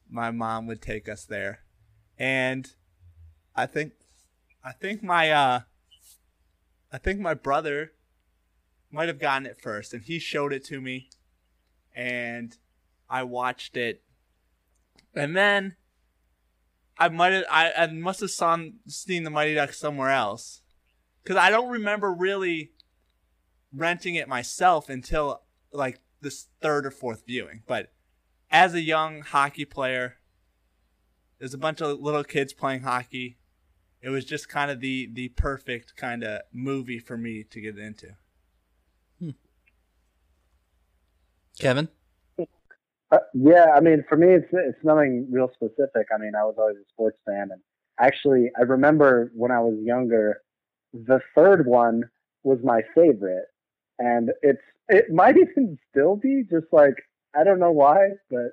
my 0.08 0.30
mom 0.30 0.66
would 0.66 0.82
take 0.82 1.08
us 1.08 1.24
there. 1.24 1.60
And 2.18 2.70
I 3.56 3.66
think 3.66 3.92
I 4.64 4.72
think 4.72 5.02
my 5.02 5.30
uh 5.30 5.60
I 6.92 6.98
think 6.98 7.20
my 7.20 7.34
brother 7.34 7.92
might 8.90 9.08
have 9.08 9.18
gotten 9.18 9.46
it 9.46 9.60
first 9.60 9.94
and 9.94 10.02
he 10.04 10.18
showed 10.18 10.52
it 10.52 10.64
to 10.66 10.80
me 10.80 11.08
and 11.94 12.56
I 13.08 13.22
watched 13.24 13.76
it. 13.76 14.02
And 15.14 15.36
then 15.36 15.76
I 16.98 17.08
might 17.08 17.32
have 17.32 17.44
I, 17.50 17.72
I 17.72 17.86
must 17.88 18.20
have 18.20 18.30
saw, 18.30 18.58
seen 18.86 19.24
the 19.24 19.30
Mighty 19.30 19.54
Ducks 19.54 19.78
somewhere 19.78 20.10
else 20.10 20.62
because 21.22 21.36
I 21.36 21.50
don't 21.50 21.70
remember 21.70 22.12
really 22.12 22.72
renting 23.74 24.14
it 24.14 24.28
myself 24.28 24.88
until 24.88 25.42
like 25.72 26.00
this 26.22 26.48
third 26.60 26.86
or 26.86 26.90
fourth 26.90 27.24
viewing. 27.26 27.62
But 27.66 27.92
as 28.50 28.74
a 28.74 28.80
young 28.80 29.20
hockey 29.20 29.64
player, 29.64 30.16
there's 31.38 31.54
a 31.54 31.58
bunch 31.58 31.80
of 31.80 32.00
little 32.00 32.24
kids 32.24 32.52
playing 32.52 32.82
hockey. 32.82 33.38
It 34.00 34.08
was 34.08 34.24
just 34.24 34.48
kind 34.48 34.70
of 34.70 34.80
the 34.80 35.08
the 35.12 35.28
perfect 35.28 35.96
kind 35.96 36.24
of 36.24 36.40
movie 36.52 36.98
for 36.98 37.16
me 37.16 37.44
to 37.44 37.60
get 37.60 37.78
into. 37.78 38.16
Kevin? 41.58 41.88
Uh, 42.38 43.18
yeah, 43.34 43.66
I 43.76 43.80
mean, 43.80 44.04
for 44.08 44.16
me, 44.16 44.28
it's 44.28 44.48
it's 44.52 44.82
nothing 44.82 45.28
real 45.30 45.50
specific. 45.54 46.06
I 46.14 46.18
mean, 46.18 46.32
I 46.34 46.44
was 46.44 46.54
always 46.58 46.76
a 46.76 46.88
sports 46.92 47.18
fan, 47.26 47.50
and 47.52 47.60
actually, 48.00 48.50
I 48.58 48.62
remember 48.62 49.30
when 49.34 49.50
I 49.50 49.60
was 49.60 49.78
younger, 49.82 50.40
the 50.94 51.20
third 51.34 51.66
one 51.66 52.04
was 52.42 52.58
my 52.64 52.80
favorite, 52.94 53.44
and 54.02 54.30
it's 54.42 54.62
it 54.88 55.10
might 55.10 55.36
even 55.36 55.78
still 55.90 56.16
be 56.16 56.42
just 56.50 56.66
like 56.72 56.96
I 57.34 57.44
don't 57.44 57.60
know 57.60 57.70
why, 57.70 58.08
but 58.30 58.50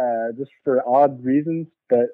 uh, 0.00 0.32
just 0.36 0.50
for 0.64 0.82
odd 0.88 1.22
reasons. 1.24 1.66
But 1.88 2.08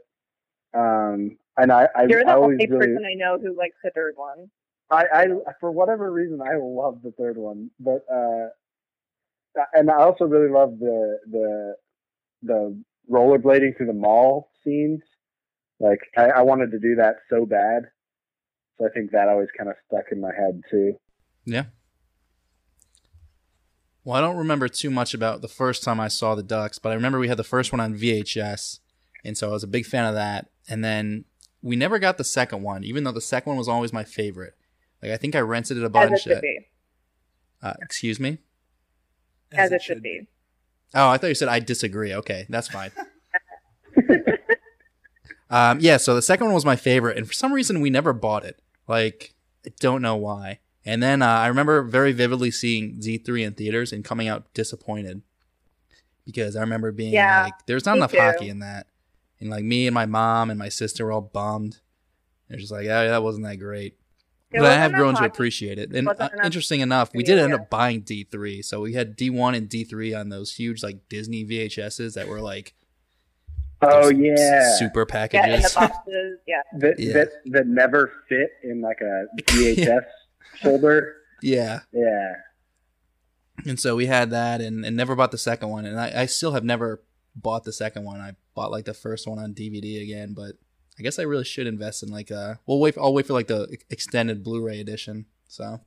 um, 0.75 1.39
and 1.57 1.73
I 1.73 1.89
I, 1.95 2.07
You're 2.09 2.25
the 2.25 2.31
I 2.31 2.35
always 2.35 2.59
only 2.61 2.67
really 2.67 2.87
person 2.87 3.05
I 3.05 3.15
know 3.15 3.39
who 3.39 3.57
likes 3.57 3.77
the 3.83 3.91
third 3.91 4.15
one. 4.17 4.51
I, 4.91 5.05
I 5.13 5.27
for 5.61 5.71
whatever 5.71 6.13
reason 6.13 6.41
I 6.43 6.57
love 6.61 7.01
the 7.03 7.13
third 7.13 7.37
one, 7.37 7.71
but 7.79 8.05
uh, 8.13 8.49
and 9.73 9.91
I 9.91 10.03
also 10.03 10.25
really 10.25 10.51
love 10.51 10.79
the 10.79 11.19
the 11.31 11.75
the 12.43 12.83
rollerblading 13.11 13.77
through 13.77 13.87
the 13.87 13.93
mall 13.93 14.51
scenes. 14.65 15.01
Like 15.81 16.01
I, 16.17 16.25
I 16.25 16.43
wanted 16.43 16.71
to 16.73 16.79
do 16.79 16.97
that 16.97 17.17
so 17.31 17.47
bad, 17.47 17.85
so 18.79 18.87
I 18.87 18.91
think 18.91 19.13
that 19.13 19.29
always 19.29 19.49
kind 19.57 19.71
of 19.71 19.77
stuck 19.87 20.07
in 20.13 20.21
my 20.21 20.33
head 20.37 20.61
too. 20.71 20.95
Yeah. 21.45 21.65
Well, 24.05 24.17
I 24.17 24.21
don't 24.21 24.37
remember 24.37 24.69
too 24.69 24.91
much 24.91 25.15
about 25.15 25.41
the 25.41 25.49
first 25.49 25.83
time 25.83 25.99
I 25.99 26.09
saw 26.09 26.35
the 26.35 26.43
Ducks, 26.43 26.79
but 26.79 26.91
I 26.91 26.95
remember 26.95 27.19
we 27.19 27.29
had 27.29 27.39
the 27.39 27.45
first 27.45 27.73
one 27.73 27.81
on 27.81 27.95
VHS, 27.95 28.81
and 29.25 29.37
so 29.37 29.49
I 29.49 29.53
was 29.53 29.63
a 29.63 29.69
big 29.69 29.87
fan 29.87 30.05
of 30.05 30.15
that. 30.15 30.49
And 30.69 30.85
then 30.85 31.25
we 31.63 31.75
never 31.75 31.99
got 31.99 32.19
the 32.19 32.25
second 32.25 32.63
one, 32.63 32.85
even 32.85 33.05
though 33.05 33.13
the 33.13 33.21
second 33.23 33.51
one 33.51 33.59
was 33.59 33.69
always 33.69 33.93
my 33.93 34.05
favorite. 34.05 34.55
Like 35.03 35.13
I 35.13 35.17
think 35.17 35.35
I 35.35 35.41
rented 35.41 35.79
it 35.79 35.85
a 35.85 35.99
As 35.99 36.13
it 36.13 36.21
should 36.21 36.33
At, 36.33 36.43
be. 36.43 36.59
uh, 37.63 37.75
excuse 37.81 38.21
me. 38.21 38.39
As, 39.53 39.73
it 39.73 39.83
should 39.83 40.03
be. 40.03 40.27
Oh, 40.95 41.09
I 41.09 41.17
thought 41.17 41.29
you 41.29 41.35
said 41.35 41.49
I 41.49 41.61
disagree. 41.61 42.13
Okay, 42.15 42.45
that's 42.49 42.69
fine. 42.69 42.91
um, 45.51 45.79
yeah, 45.81 45.97
so 45.97 46.15
the 46.15 46.23
second 46.23 46.47
one 46.47 46.55
was 46.55 46.65
my 46.65 46.77
favorite, 46.77 47.17
and 47.17 47.27
for 47.27 47.33
some 47.33 47.53
reason 47.53 47.81
we 47.81 47.91
never 47.91 48.13
bought 48.13 48.45
it. 48.45 48.61
Like, 48.89 49.35
I 49.65 49.71
don't 49.81 50.03
know 50.03 50.17
why. 50.17 50.61
And 50.87 51.03
then 51.03 51.23
uh, 51.23 51.27
I 51.27 51.47
remember 51.47 51.83
very 51.83 52.13
vividly 52.13 52.51
seeing 52.51 52.99
D3 53.01 53.47
in 53.47 53.55
theaters 53.55 53.93
and 53.93 54.05
coming 54.05 54.29
out 54.29 54.53
disappointed 54.55 55.23
because 56.27 56.57
I 56.57 56.61
remember 56.61 56.93
being 56.93 57.13
Yeah, 57.13 57.45
like, 57.45 57.67
"There's 57.67 57.87
not 57.87 57.97
enough 57.97 58.13
too. 58.13 58.19
hockey 58.19 58.49
in 58.49 58.59
that," 58.61 58.87
and 59.41 59.51
like 59.51 59.65
me 59.65 59.87
and 59.87 59.95
my 59.95 60.07
mom 60.07 60.51
and 60.51 60.59
my 60.59 60.69
sister 60.69 61.07
were 61.07 61.13
all 61.13 61.21
bummed. 61.21 61.79
They're 62.49 62.59
just 62.59 62.73
like, 62.73 62.85
"Yeah, 62.85 63.05
that 63.09 63.23
wasn't 63.23 63.47
that 63.47 63.57
great." 63.57 63.97
There 64.51 64.61
but 64.63 64.71
I 64.71 64.75
have 64.77 64.91
enough 64.93 65.01
grown 65.01 65.15
to 65.17 65.25
appreciate 65.25 65.79
it. 65.79 65.91
And 65.93 66.07
Wasn't 66.07 66.23
uh, 66.23 66.29
enough 66.33 66.45
interesting 66.47 66.81
enough, 66.81 67.11
we 67.13 67.25
did 67.25 67.39
end 67.41 67.51
yeah. 67.51 67.57
up 67.57 67.71
buying 67.71 68.03
D3. 68.03 68.65
So 68.65 68.81
we 68.83 68.93
had 68.93 69.17
D1 69.17 69.57
and 69.57 69.69
D3 69.69 70.19
on 70.21 70.29
those 70.29 70.53
huge 70.55 70.81
like 70.83 71.09
Disney 71.09 71.45
VHSs 71.45 72.15
that 72.15 72.29
were 72.29 72.41
like 72.41 72.75
Oh 73.83 74.11
yeah, 74.11 74.77
super 74.77 75.01
Yeah, 75.01 75.05
the 75.05 75.07
packages. 75.07 75.75
boxes. 75.75 76.39
Yeah. 76.47 76.63
that 76.79 76.95
Yeah. 77.01 77.13
that 77.15 77.29
that 77.47 77.67
never 77.67 78.13
fit 78.29 78.51
in 78.63 78.81
like 78.81 79.01
a 79.01 79.27
VHS 79.43 80.05
folder. 80.63 81.17
yeah. 81.43 81.81
Yeah. 81.93 82.35
And 83.67 83.79
so 83.79 83.97
we 83.97 84.07
had 84.07 84.31
that 84.31 84.61
and, 84.61 84.85
and 84.85 84.97
never 84.97 85.15
bought 85.15 85.31
the 85.31 85.39
second 85.39 85.69
one. 85.69 85.87
And 85.87 85.99
I, 85.99 86.23
I 86.23 86.27
still 86.27 86.53
have 86.53 86.65
never 86.65 87.03
bought 87.37 87.65
the 87.65 87.73
second 87.73 88.05
one. 88.05 88.21
I 88.21 88.33
bought 88.55 88.71
like 88.71 88.85
the 88.85 88.95
first 88.95 89.27
one 89.27 89.39
on 89.39 89.55
DVD 89.55 90.03
again, 90.03 90.35
but 90.35 90.57
I 90.99 91.03
guess 91.03 91.19
I 91.19 91.23
really 91.23 91.45
should 91.45 91.67
invest 91.67 92.03
in 92.03 92.11
like 92.11 92.31
uh 92.31 92.55
we'll 92.67 92.81
wait 92.81 92.97
I'll 92.99 93.15
wait 93.15 93.27
for 93.27 93.33
like 93.33 93.49
the 93.49 93.77
extended 93.91 94.45
Blu-ray 94.45 94.81
edition. 94.81 95.27
So 95.49 95.81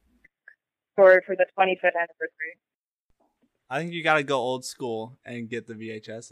For 0.95 1.21
for 1.25 1.35
the 1.35 1.45
25th 1.57 1.95
anniversary. 1.95 2.57
I 3.69 3.79
think 3.79 3.91
you 3.91 4.03
got 4.03 4.15
to 4.15 4.23
go 4.23 4.37
old 4.37 4.63
school 4.63 5.17
and 5.25 5.49
get 5.49 5.67
the 5.67 5.73
VHSs. 5.73 6.31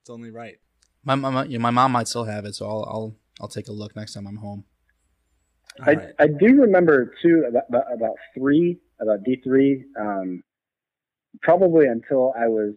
It's 0.00 0.10
only 0.10 0.30
right. 0.30 0.56
my 1.04 1.14
my, 1.14 1.44
yeah, 1.44 1.58
my 1.58 1.70
mom 1.70 1.92
might 1.92 2.08
still 2.08 2.24
have 2.24 2.44
it, 2.44 2.54
so 2.54 2.66
I'll 2.66 2.84
I'll 2.84 3.16
I'll 3.40 3.48
take 3.48 3.68
a 3.68 3.72
look 3.72 3.94
next 3.94 4.14
time 4.14 4.26
I'm 4.26 4.36
home. 4.36 4.64
I, 5.80 5.92
right. 5.92 6.14
I 6.18 6.26
do 6.26 6.60
remember 6.60 7.12
too 7.22 7.44
about, 7.48 7.64
about, 7.68 7.92
about 7.92 8.14
three 8.36 8.78
about 9.00 9.22
D 9.24 9.40
three. 9.44 9.84
Um, 9.98 10.42
probably 11.42 11.86
until 11.86 12.32
I 12.38 12.48
was, 12.48 12.74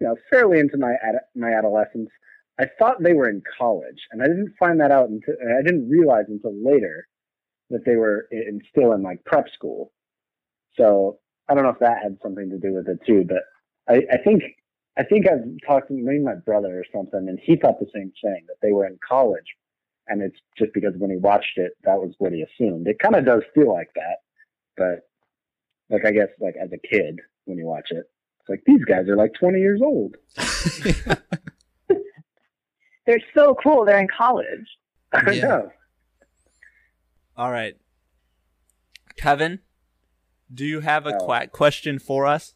you 0.00 0.06
know, 0.06 0.16
fairly 0.30 0.58
into 0.58 0.76
my 0.76 0.94
ad, 1.02 1.16
my 1.34 1.52
adolescence. 1.52 2.10
I 2.58 2.66
thought 2.78 3.02
they 3.02 3.14
were 3.14 3.30
in 3.30 3.42
college, 3.58 4.00
and 4.12 4.22
I 4.22 4.26
didn't 4.26 4.54
find 4.58 4.80
that 4.80 4.90
out 4.90 5.08
until 5.08 5.34
I 5.58 5.62
didn't 5.62 5.88
realize 5.88 6.26
until 6.28 6.52
later 6.62 7.06
that 7.70 7.84
they 7.86 7.96
were 7.96 8.26
in, 8.30 8.60
still 8.68 8.92
in 8.92 9.02
like 9.02 9.24
prep 9.24 9.48
school. 9.54 9.92
So 10.76 11.18
I 11.48 11.54
don't 11.54 11.62
know 11.62 11.70
if 11.70 11.78
that 11.78 12.02
had 12.02 12.18
something 12.22 12.50
to 12.50 12.58
do 12.58 12.74
with 12.74 12.88
it 12.88 12.98
too, 13.06 13.24
but 13.26 13.42
I, 13.88 14.02
I 14.12 14.18
think 14.18 14.42
I 14.98 15.04
think 15.04 15.26
I've 15.26 15.44
talked 15.66 15.88
to 15.88 15.94
maybe 15.94 16.22
my 16.22 16.34
brother 16.34 16.78
or 16.78 16.84
something, 16.94 17.26
and 17.28 17.38
he 17.42 17.56
thought 17.56 17.80
the 17.80 17.86
same 17.94 18.12
thing 18.22 18.44
that 18.48 18.56
they 18.60 18.72
were 18.72 18.86
in 18.86 18.98
college 19.06 19.46
and 20.10 20.20
it's 20.22 20.38
just 20.58 20.72
because 20.74 20.92
when 20.98 21.10
he 21.10 21.16
watched 21.16 21.56
it, 21.56 21.72
that 21.84 21.98
was 21.98 22.12
what 22.18 22.32
he 22.32 22.42
assumed. 22.42 22.86
It 22.86 22.98
kind 22.98 23.14
of 23.16 23.24
does 23.24 23.42
feel 23.54 23.72
like 23.72 23.88
that, 23.94 24.16
but 24.76 25.08
like 25.88 26.04
I 26.04 26.10
guess 26.12 26.28
like 26.40 26.56
as 26.62 26.70
a 26.72 26.78
kid 26.78 27.20
when 27.46 27.56
you 27.58 27.64
watch 27.66 27.88
it, 27.90 28.04
it's 28.40 28.48
like 28.48 28.62
these 28.66 28.84
guys 28.84 29.08
are 29.08 29.16
like 29.16 29.32
20 29.40 29.58
years 29.58 29.80
old. 29.82 30.16
They're 33.06 33.22
so 33.36 33.56
cool. 33.62 33.84
They're 33.84 33.98
in 34.00 34.08
college. 34.16 34.66
I 35.12 35.32
Yeah. 35.32 35.42
know. 35.48 35.70
All 37.36 37.50
right. 37.50 37.76
Kevin, 39.16 39.60
do 40.52 40.64
you 40.64 40.80
have 40.80 41.06
a 41.06 41.14
Oh. 41.16 41.24
quack 41.24 41.52
question 41.52 41.98
for 41.98 42.26
us? 42.26 42.54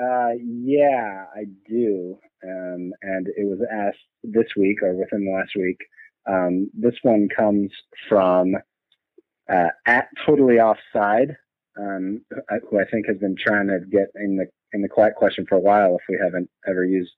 Uh, 0.00 0.32
yeah, 0.42 1.26
I 1.34 1.44
do. 1.68 2.18
Um, 2.44 2.92
and 3.02 3.26
it 3.36 3.46
was 3.48 3.60
asked 3.72 3.98
this 4.22 4.46
week 4.56 4.82
or 4.82 4.94
within 4.94 5.24
the 5.24 5.30
last 5.32 5.52
week. 5.56 5.78
Um, 6.26 6.70
this 6.74 6.94
one 7.02 7.28
comes 7.34 7.70
from 8.08 8.54
uh, 9.52 9.68
at 9.86 10.08
totally 10.24 10.56
offside, 10.56 11.36
um, 11.78 12.22
who 12.68 12.80
I 12.80 12.84
think 12.90 13.06
has 13.06 13.18
been 13.18 13.36
trying 13.36 13.68
to 13.68 13.80
get 13.90 14.08
in 14.16 14.36
the 14.36 14.46
in 14.72 14.82
the 14.82 14.88
quiet 14.88 15.14
question 15.14 15.46
for 15.48 15.56
a 15.56 15.60
while. 15.60 15.96
If 15.96 16.02
we 16.08 16.18
haven't 16.22 16.50
ever 16.66 16.84
used 16.84 17.12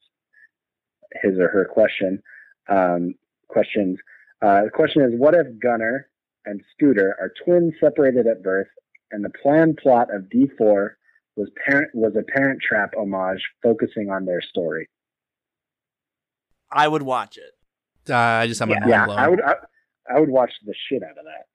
his 1.23 1.38
or 1.38 1.49
her 1.49 1.64
question, 1.64 2.23
um, 2.68 3.14
questions. 3.49 3.99
Uh, 4.42 4.64
the 4.64 4.71
question 4.71 5.03
is: 5.03 5.18
What 5.18 5.35
if 5.35 5.47
Gunnar 5.61 6.09
and 6.44 6.62
Scooter 6.75 7.16
are 7.18 7.33
twins 7.44 7.75
separated 7.81 8.27
at 8.27 8.42
birth, 8.42 8.68
and 9.11 9.25
the 9.25 9.33
planned 9.42 9.79
plot 9.79 10.14
of 10.14 10.25
D4 10.25 10.90
was 11.37 11.49
parent 11.66 11.90
was 11.94 12.14
a 12.16 12.23
Parent 12.23 12.61
Trap 12.61 12.94
homage 12.97 13.42
focusing 13.62 14.11
on 14.11 14.27
their 14.27 14.42
story? 14.42 14.88
I 16.71 16.88
would 16.88 17.03
watch 17.03 17.38
it. 17.38 17.58
Uh, 18.11 18.16
I 18.16 18.47
just 18.47 18.61
have 18.61 18.68
my 18.68 18.75
Yeah. 18.75 18.81
mind 18.81 18.90
Yeah, 18.90 19.05
blown. 19.07 19.18
I 19.18 19.29
would. 19.29 19.40
I, 19.42 19.55
I 20.16 20.21
would 20.21 20.29
watch 20.31 20.53
the 20.64 20.75
shit 20.88 21.03
out 21.03 21.11
of 21.18 21.25
that. 21.25 21.47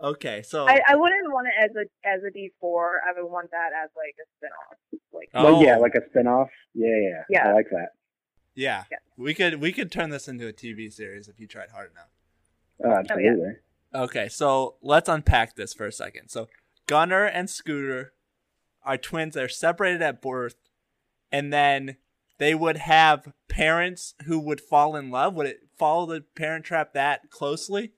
Okay, 0.00 0.42
so 0.42 0.66
I, 0.68 0.80
I 0.88 0.96
wouldn't 0.96 1.32
want 1.32 1.46
it 1.48 1.54
as 1.70 1.70
a 1.76 2.08
as 2.08 2.22
a 2.24 2.30
D 2.30 2.50
four. 2.60 3.00
I 3.08 3.18
would 3.20 3.30
want 3.30 3.50
that 3.52 3.70
as 3.82 3.90
like 3.96 4.14
a 4.20 4.26
spinoff. 4.44 4.98
Like 5.12 5.30
Oh. 5.34 5.44
Well, 5.44 5.62
yeah, 5.62 5.76
like 5.76 5.94
a 5.94 6.00
spinoff. 6.00 6.48
Yeah, 6.74 6.88
yeah, 6.88 7.08
yeah. 7.08 7.22
Yeah. 7.30 7.48
I 7.48 7.52
like 7.54 7.70
that. 7.70 7.88
yeah, 8.54 8.84
Yeah. 8.90 8.98
we 9.16 9.34
could 9.34 9.60
we 9.60 9.72
could 9.72 9.90
turn 9.90 10.10
this 10.10 10.28
into 10.28 10.46
a 10.46 10.52
TV 10.52 10.92
series 10.92 11.28
if 11.28 11.38
you 11.40 11.46
tried 11.46 11.70
hard 11.70 11.90
enough. 11.92 12.10
Oh, 12.84 12.98
absolutely. 12.98 13.54
Okay, 13.94 14.28
so 14.28 14.74
let's 14.82 15.08
unpack 15.08 15.54
this 15.54 15.72
for 15.72 15.86
a 15.86 15.92
second. 15.92 16.28
So 16.28 16.48
Gunnar 16.86 17.24
and 17.24 17.48
Scooter 17.48 18.12
are 18.84 18.98
twins. 18.98 19.34
They're 19.34 19.48
separated 19.48 20.02
at 20.02 20.20
birth, 20.20 20.56
and 21.30 21.52
then 21.52 21.96
they 22.38 22.54
would 22.54 22.76
have 22.78 23.32
parents 23.48 24.14
who 24.26 24.40
would 24.40 24.60
fall 24.60 24.96
in 24.96 25.10
love. 25.10 25.34
Would 25.34 25.46
it 25.46 25.63
follow 25.78 26.06
the 26.06 26.24
Parent 26.36 26.64
Trap 26.64 26.94
that 26.94 27.30
closely? 27.30 27.92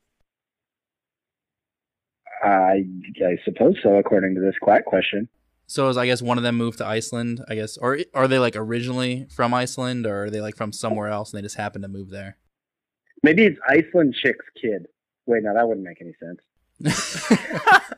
I 2.42 2.84
I 3.24 3.38
suppose 3.44 3.76
so, 3.82 3.96
according 3.96 4.34
to 4.34 4.40
this 4.40 4.54
quack 4.60 4.84
question. 4.84 5.28
So 5.66 5.88
is 5.88 5.96
I 5.96 6.06
guess 6.06 6.22
one 6.22 6.38
of 6.38 6.44
them 6.44 6.56
moved 6.56 6.78
to 6.78 6.86
Iceland, 6.86 7.44
I 7.48 7.54
guess, 7.54 7.76
or 7.76 7.98
are 8.14 8.28
they 8.28 8.38
like 8.38 8.54
originally 8.56 9.26
from 9.34 9.52
Iceland, 9.52 10.06
or 10.06 10.24
are 10.24 10.30
they 10.30 10.40
like 10.40 10.56
from 10.56 10.72
somewhere 10.72 11.08
else 11.08 11.32
and 11.32 11.38
they 11.38 11.42
just 11.42 11.56
happened 11.56 11.82
to 11.82 11.88
move 11.88 12.10
there? 12.10 12.36
Maybe 13.22 13.44
it's 13.44 13.58
Iceland 13.68 14.14
chick's 14.22 14.44
kid. 14.60 14.86
Wait, 15.26 15.42
no, 15.42 15.54
that 15.54 15.66
wouldn't 15.66 15.84
make 15.84 16.00
any 16.00 16.14
sense. 16.20 16.40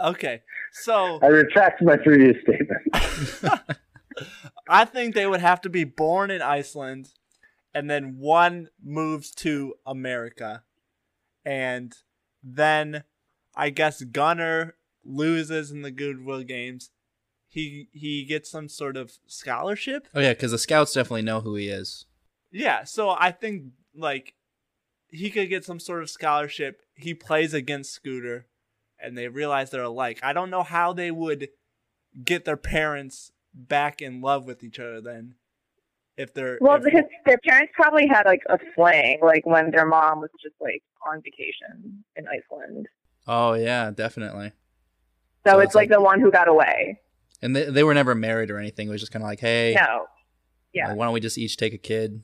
Okay, 0.00 0.40
so 0.72 1.18
I 1.22 1.26
retract 1.26 1.82
my 1.82 1.96
previous 1.96 2.36
statement. 2.42 2.80
I 4.68 4.84
think 4.86 5.14
they 5.14 5.26
would 5.26 5.40
have 5.40 5.60
to 5.62 5.68
be 5.68 5.84
born 5.84 6.30
in 6.30 6.40
Iceland, 6.40 7.10
and 7.74 7.88
then 7.88 8.16
one 8.18 8.68
moves 8.82 9.30
to 9.36 9.74
America, 9.86 10.64
and 11.44 11.94
then 12.42 13.04
I 13.54 13.70
guess 13.70 14.02
Gunnar 14.02 14.76
loses 15.04 15.70
in 15.70 15.82
the 15.82 15.90
Goodwill 15.90 16.42
Games. 16.42 16.90
He 17.48 17.88
he 17.92 18.24
gets 18.24 18.50
some 18.50 18.68
sort 18.68 18.96
of 18.96 19.12
scholarship. 19.26 20.08
oh 20.14 20.20
yeah, 20.20 20.32
because 20.32 20.52
the 20.52 20.58
scouts 20.58 20.94
definitely 20.94 21.22
know 21.22 21.40
who 21.40 21.56
he 21.56 21.68
is. 21.68 22.06
Yeah, 22.52 22.84
so 22.84 23.10
I 23.10 23.30
think 23.32 23.72
like 23.94 24.34
he 25.08 25.30
could 25.30 25.48
get 25.48 25.64
some 25.64 25.80
sort 25.80 26.02
of 26.02 26.10
scholarship. 26.10 26.82
He 26.94 27.14
plays 27.14 27.54
against 27.54 27.92
Scooter, 27.92 28.46
and 29.00 29.16
they 29.16 29.28
realize 29.28 29.70
they're 29.70 29.82
alike. 29.82 30.20
I 30.22 30.32
don't 30.32 30.50
know 30.50 30.62
how 30.62 30.92
they 30.92 31.10
would 31.10 31.48
get 32.24 32.44
their 32.44 32.56
parents 32.56 33.32
back 33.52 34.00
in 34.00 34.20
love 34.20 34.46
with 34.46 34.62
each 34.62 34.78
other 34.78 35.00
then. 35.00 35.34
If 36.20 36.34
they're 36.34 36.58
well, 36.60 36.76
if- 36.84 36.92
his, 36.92 37.04
their 37.26 37.38
parents 37.38 37.72
probably 37.74 38.06
had 38.06 38.26
like 38.26 38.42
a 38.48 38.58
fling, 38.74 39.18
like 39.22 39.46
when 39.46 39.70
their 39.70 39.86
mom 39.86 40.20
was 40.20 40.30
just 40.42 40.54
like 40.60 40.82
on 41.10 41.22
vacation 41.22 42.04
in 42.16 42.24
Iceland. 42.28 42.86
Oh 43.26 43.54
yeah, 43.54 43.90
definitely. 43.90 44.52
So, 45.46 45.52
So 45.52 45.58
it's 45.60 45.68
it's 45.68 45.74
like 45.74 45.88
like- 45.90 45.96
the 45.98 46.02
one 46.02 46.20
who 46.20 46.30
got 46.30 46.48
away. 46.48 47.00
And 47.42 47.56
they 47.56 47.64
they 47.70 47.82
were 47.84 47.94
never 47.94 48.14
married 48.14 48.50
or 48.50 48.58
anything. 48.58 48.88
It 48.88 48.90
was 48.90 49.00
just 49.00 49.12
kind 49.12 49.22
of 49.22 49.28
like, 49.28 49.40
hey, 49.40 49.74
No. 49.76 50.06
Yeah. 50.74 50.88
like, 50.88 50.96
why 50.98 51.06
don't 51.06 51.14
we 51.14 51.20
just 51.20 51.38
each 51.38 51.56
take 51.56 51.72
a 51.72 51.78
kid? 51.78 52.22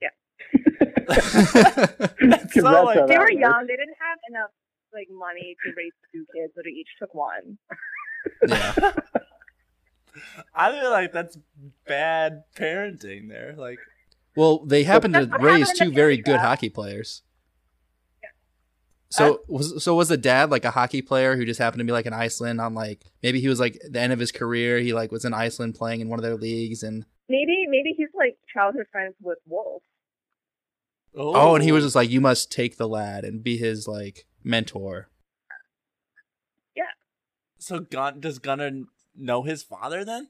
That's 1.08 2.52
'Cause 2.52 2.62
so, 2.62 2.70
that's 2.70 2.86
like, 2.86 3.06
They 3.08 3.18
were 3.18 3.30
young. 3.32 3.66
They 3.66 3.76
didn't 3.76 3.96
have 4.00 4.18
enough 4.30 4.50
like 4.94 5.08
money 5.10 5.56
to 5.64 5.72
raise 5.76 5.92
two 6.12 6.24
kids, 6.34 6.52
so 6.54 6.62
they 6.64 6.70
each 6.70 6.88
took 7.00 7.14
one. 7.14 7.58
yeah. 8.46 8.74
I 10.54 10.72
feel 10.72 10.90
like 10.90 11.12
that's 11.12 11.38
bad 11.86 12.44
parenting 12.56 13.28
there. 13.28 13.54
Like 13.56 13.78
Well, 14.36 14.64
they 14.64 14.84
happened 14.84 15.14
to 15.14 15.30
raise 15.40 15.72
two 15.78 15.92
very 15.92 16.16
good 16.16 16.34
America. 16.34 16.48
hockey 16.48 16.70
players. 16.70 17.22
So 19.12 19.34
uh, 19.34 19.36
was 19.48 19.82
so 19.82 19.96
was 19.96 20.08
the 20.08 20.16
dad 20.16 20.50
like 20.50 20.64
a 20.64 20.70
hockey 20.70 21.02
player 21.02 21.36
who 21.36 21.44
just 21.44 21.58
happened 21.58 21.80
to 21.80 21.84
be 21.84 21.92
like 21.92 22.06
in 22.06 22.12
Iceland 22.12 22.60
on 22.60 22.74
like 22.74 23.04
maybe 23.24 23.40
he 23.40 23.48
was 23.48 23.58
like 23.58 23.76
the 23.90 23.98
end 24.00 24.12
of 24.12 24.20
his 24.20 24.30
career 24.30 24.78
he 24.78 24.92
like 24.92 25.10
was 25.10 25.24
in 25.24 25.34
Iceland 25.34 25.74
playing 25.74 26.00
in 26.00 26.08
one 26.08 26.20
of 26.20 26.22
their 26.22 26.36
leagues 26.36 26.84
and 26.84 27.04
Maybe 27.30 27.66
maybe 27.68 27.94
he's 27.96 28.08
like 28.12 28.38
childhood 28.52 28.86
friends 28.90 29.14
with 29.22 29.38
Wolf. 29.46 29.84
oh, 31.16 31.54
and 31.54 31.62
he 31.62 31.70
was 31.70 31.84
oh. 31.84 31.86
just 31.86 31.94
like 31.94 32.10
you 32.10 32.20
must 32.20 32.50
take 32.50 32.76
the 32.76 32.88
lad 32.88 33.24
and 33.24 33.40
be 33.40 33.56
his 33.56 33.86
like 33.86 34.26
mentor. 34.42 35.10
Yeah. 36.74 36.82
So 37.58 37.78
Gun 37.78 38.18
does 38.18 38.40
Gunnar 38.40 38.72
know 39.16 39.42
his 39.42 39.62
father 39.62 40.04
then? 40.04 40.28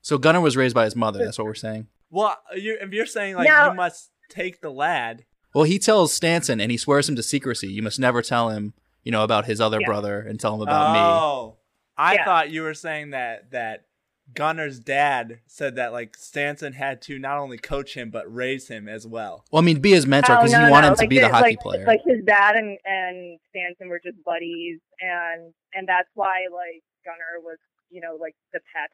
So 0.00 0.18
Gunnar 0.18 0.40
was 0.40 0.56
raised 0.56 0.74
by 0.74 0.84
his 0.84 0.96
mother. 0.96 1.24
That's 1.24 1.38
what 1.38 1.44
we're 1.46 1.54
saying. 1.54 1.86
Well, 2.10 2.36
you're, 2.56 2.76
if 2.76 2.92
you're 2.92 3.06
saying 3.06 3.36
like 3.36 3.48
No. 3.48 3.68
you 3.70 3.74
must 3.74 4.10
take 4.28 4.60
the 4.60 4.70
lad, 4.70 5.24
Well, 5.54 5.64
he 5.64 5.78
tells 5.78 6.12
Stansson 6.18 6.60
and 6.60 6.70
he 6.70 6.76
swears 6.78 7.08
him 7.08 7.16
to 7.16 7.22
secrecy. 7.22 7.68
You 7.68 7.82
must 7.82 7.98
never 8.00 8.22
tell 8.22 8.48
him, 8.50 8.74
you 9.04 9.12
know, 9.12 9.22
about 9.22 9.44
his 9.46 9.60
other 9.60 9.80
Yeah. 9.80 9.86
brother 9.86 10.20
and 10.20 10.40
tell 10.40 10.54
him 10.54 10.62
about 10.62 10.92
me. 10.92 10.98
oh, 11.00 11.58
I 11.96 12.14
Yeah. 12.14 12.24
thought 12.24 12.50
you 12.50 12.62
were 12.62 12.74
saying 12.74 13.10
that 13.10 13.50
that 13.52 13.86
Gunnar's 14.34 14.78
dad 14.78 15.40
said 15.46 15.76
that 15.76 15.92
like 15.92 16.16
Stansson 16.16 16.74
had 16.74 17.02
to 17.02 17.18
not 17.18 17.38
only 17.38 17.58
coach 17.58 17.94
him 17.94 18.10
but 18.10 18.32
raise 18.32 18.68
him 18.68 18.88
as 18.88 19.06
well. 19.06 19.44
Well, 19.50 19.62
I 19.62 19.64
mean, 19.64 19.80
be 19.80 19.90
his 19.92 20.06
mentor 20.06 20.32
Oh, 20.32 20.36
because 20.38 20.52
no, 20.52 20.64
you 20.66 20.70
want 20.70 20.84
no, 20.84 20.88
him 20.90 20.94
to 20.96 21.00
like 21.02 21.08
be 21.10 21.16
the 21.18 21.26
the- 21.26 21.32
hockey 21.32 21.44
like, 21.50 21.60
player. 21.60 21.86
Like 21.86 22.00
his 22.06 22.24
dad 22.24 22.56
and 22.56 22.78
and 22.84 23.38
Stanton 23.50 23.88
were 23.88 24.00
just 24.02 24.22
buddies, 24.24 24.78
and 25.00 25.52
and 25.74 25.86
that's 25.88 26.08
why 26.14 26.46
like 26.52 26.82
Gunnar 27.04 27.40
was 27.42 27.58
you 27.90 28.00
know 28.00 28.16
like 28.20 28.34
the 28.52 28.60
pet 28.74 28.90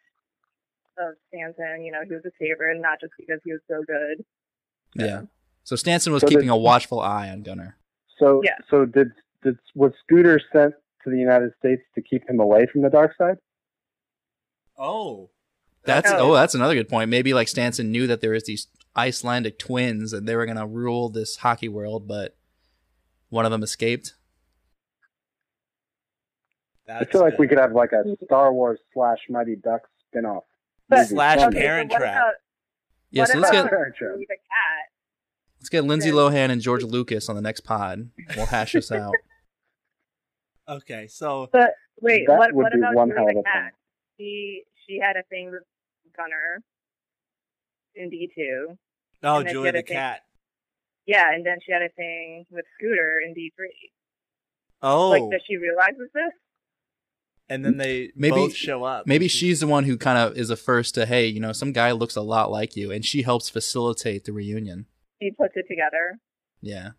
of 0.98 1.14
Stanton. 1.28 1.84
You 1.84 1.92
know, 1.92 2.00
he 2.06 2.12
was 2.14 2.24
a 2.26 2.30
favorite, 2.38 2.80
not 2.80 3.00
just 3.00 3.12
because 3.18 3.40
he 3.44 3.52
was 3.52 3.60
so 3.68 3.82
good. 3.86 4.24
Yeah. 4.94 5.22
So 5.64 5.76
Stansson 5.76 6.12
was 6.12 6.22
So 6.22 6.28
keeping 6.28 6.46
the- 6.48 6.54
a 6.54 6.56
watchful 6.56 7.00
eye 7.00 7.28
on 7.28 7.42
Gunnar. 7.42 7.76
So 8.18 8.40
Yeah. 8.44 8.56
so 8.70 8.84
did 8.86 9.12
did 9.42 9.58
was 9.74 9.92
Scooter 10.04 10.40
sent 10.52 10.74
to 11.04 11.10
the 11.10 11.18
United 11.18 11.52
States 11.58 11.82
to 11.94 12.02
keep 12.02 12.28
him 12.28 12.40
away 12.40 12.66
from 12.66 12.82
the 12.82 12.90
dark 12.90 13.14
side? 13.16 13.36
Oh. 14.78 15.30
That's 15.84 16.10
Oh. 16.12 16.34
that's 16.34 16.54
another 16.54 16.74
good 16.74 16.88
point. 16.88 17.10
Maybe 17.10 17.32
like 17.34 17.48
Stansson 17.48 17.86
knew 17.90 18.06
that 18.06 18.20
there 18.20 18.32
was 18.32 18.44
these 18.44 18.66
Icelandic 18.96 19.58
twins 19.58 20.12
and 20.12 20.26
they 20.28 20.36
were 20.36 20.46
gonna 20.46 20.66
rule 20.66 21.08
this 21.08 21.36
hockey 21.36 21.68
world, 21.68 22.06
but 22.08 22.36
one 23.30 23.44
of 23.44 23.50
them 23.50 23.62
escaped. 23.62 24.14
I 26.88 27.00
That's 27.00 27.12
feel 27.12 27.20
like 27.20 27.38
we 27.38 27.46
could 27.48 27.58
have 27.58 27.72
like 27.72 27.92
a 27.92 28.02
Star 28.24 28.52
Wars 28.52 28.78
slash 28.94 29.18
Mighty 29.28 29.56
Ducks 29.56 29.90
spin-off. 30.08 30.44
But- 30.88 31.06
Slash. 31.08 31.38
Okay, 31.38 31.58
Parent 31.60 31.90
Trap. 31.90 32.00
about- 32.02 32.34
Yeah, 33.10 33.24
so 33.24 33.38
let's 33.38 33.50
get 33.50 33.68
Parent 33.68 33.94
Trap. 33.96 34.16
the 34.18 34.26
cat? 34.26 34.38
let's 35.60 35.68
get 35.68 35.84
Lindsay 35.84 36.10
Lohan 36.10 36.50
and 36.50 36.60
George 36.62 36.82
Lucas 36.84 37.28
on 37.28 37.36
the 37.36 37.42
next 37.42 37.60
pod. 37.60 38.10
We'll 38.36 38.46
hash 38.46 38.72
this 38.72 38.90
out. 38.92 39.14
Okay, 40.70 41.06
so 41.08 41.48
But 41.50 41.70
wait, 42.02 42.26
That 42.26 42.36
what 42.38 42.52
would 42.54 42.62
what 42.64 42.72
be 42.74 42.78
about 42.78 42.94
one 42.94 43.08
hell 43.10 43.26
of 43.26 43.32
the 43.32 43.40
a 43.40 43.42
cat? 43.42 43.52
plan. 43.54 43.70
She 44.18 44.64
she 44.88 44.98
had 44.98 45.16
a 45.16 45.22
thing 45.24 45.50
with 45.50 45.62
Gunnar 46.16 46.60
in 47.94 48.10
D 48.10 48.30
two. 48.34 48.78
oh, 49.22 49.36
and 49.38 49.46
then 49.46 49.50
she 49.50 49.52
Julie 49.54 49.70
the 49.72 49.78
a 49.78 49.82
thing- 49.82 49.96
cat. 49.96 50.20
Yeah, 51.06 51.32
and 51.32 51.44
then 51.44 51.58
she 51.64 51.72
had 51.72 51.82
a 51.82 51.88
thing 51.90 52.44
with 52.50 52.64
Scooter 52.78 53.20
in 53.24 53.34
D 53.34 53.52
three. 53.56 53.90
Oh, 54.82 55.10
Like, 55.10 55.22
does 55.30 55.42
she 55.46 55.56
realize 55.56 55.94
this? 55.98 56.32
and 57.50 57.64
then 57.64 57.78
they 57.78 58.12
Maybe- 58.14 58.34
both 58.36 58.54
show 58.54 58.84
up. 58.84 59.06
Maybe 59.06 59.26
she's 59.26 59.60
the 59.60 59.66
one 59.66 59.84
who 59.84 59.96
kind 59.96 60.18
of 60.18 60.36
is 60.36 60.48
the 60.48 60.56
first 60.56 60.94
to, 60.96 61.06
hey, 61.06 61.26
you 61.26 61.40
know, 61.40 61.52
some 61.52 61.72
guy 61.72 61.92
looks 61.92 62.14
a 62.14 62.20
lot 62.20 62.50
like 62.50 62.76
you, 62.76 62.92
and 62.92 63.04
she 63.04 63.22
helps 63.22 63.48
facilitate 63.48 64.24
the 64.24 64.32
reunion. 64.34 64.84
She 65.22 65.30
puts 65.30 65.54
it 65.56 65.64
together. 65.66 66.18
Yeah. 66.60 66.90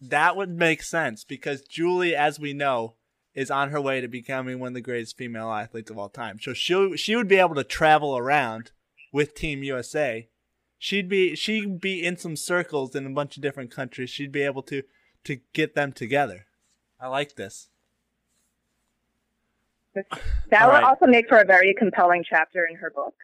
That 0.00 0.36
would 0.36 0.50
make 0.50 0.84
sense 0.84 1.24
because 1.24 1.62
Julie, 1.62 2.14
as 2.14 2.38
we 2.38 2.52
know, 2.52 2.94
is 3.38 3.52
on 3.52 3.70
her 3.70 3.80
way 3.80 4.00
to 4.00 4.08
becoming 4.08 4.58
one 4.58 4.68
of 4.68 4.74
the 4.74 4.80
greatest 4.80 5.16
female 5.16 5.52
athletes 5.52 5.92
of 5.92 5.96
all 5.96 6.08
time. 6.08 6.40
So 6.40 6.52
she 6.52 6.96
she 6.96 7.14
would 7.14 7.28
be 7.28 7.36
able 7.36 7.54
to 7.54 7.62
travel 7.62 8.18
around 8.18 8.72
with 9.12 9.36
Team 9.36 9.62
USA. 9.62 10.28
She'd 10.76 11.08
be 11.08 11.36
she'd 11.36 11.80
be 11.80 12.04
in 12.04 12.16
some 12.16 12.34
circles 12.34 12.96
in 12.96 13.06
a 13.06 13.10
bunch 13.10 13.36
of 13.36 13.42
different 13.42 13.70
countries. 13.70 14.10
She'd 14.10 14.32
be 14.32 14.42
able 14.42 14.62
to 14.64 14.82
to 15.22 15.36
get 15.52 15.76
them 15.76 15.92
together. 15.92 16.46
I 17.00 17.06
like 17.06 17.36
this. 17.36 17.68
That 19.94 20.62
All 20.62 20.68
would 20.68 20.74
right. 20.74 20.82
also 20.82 21.06
make 21.06 21.28
for 21.28 21.38
a 21.38 21.44
very 21.44 21.74
compelling 21.78 22.24
chapter 22.28 22.66
in 22.66 22.76
her 22.76 22.90
book. 22.90 23.14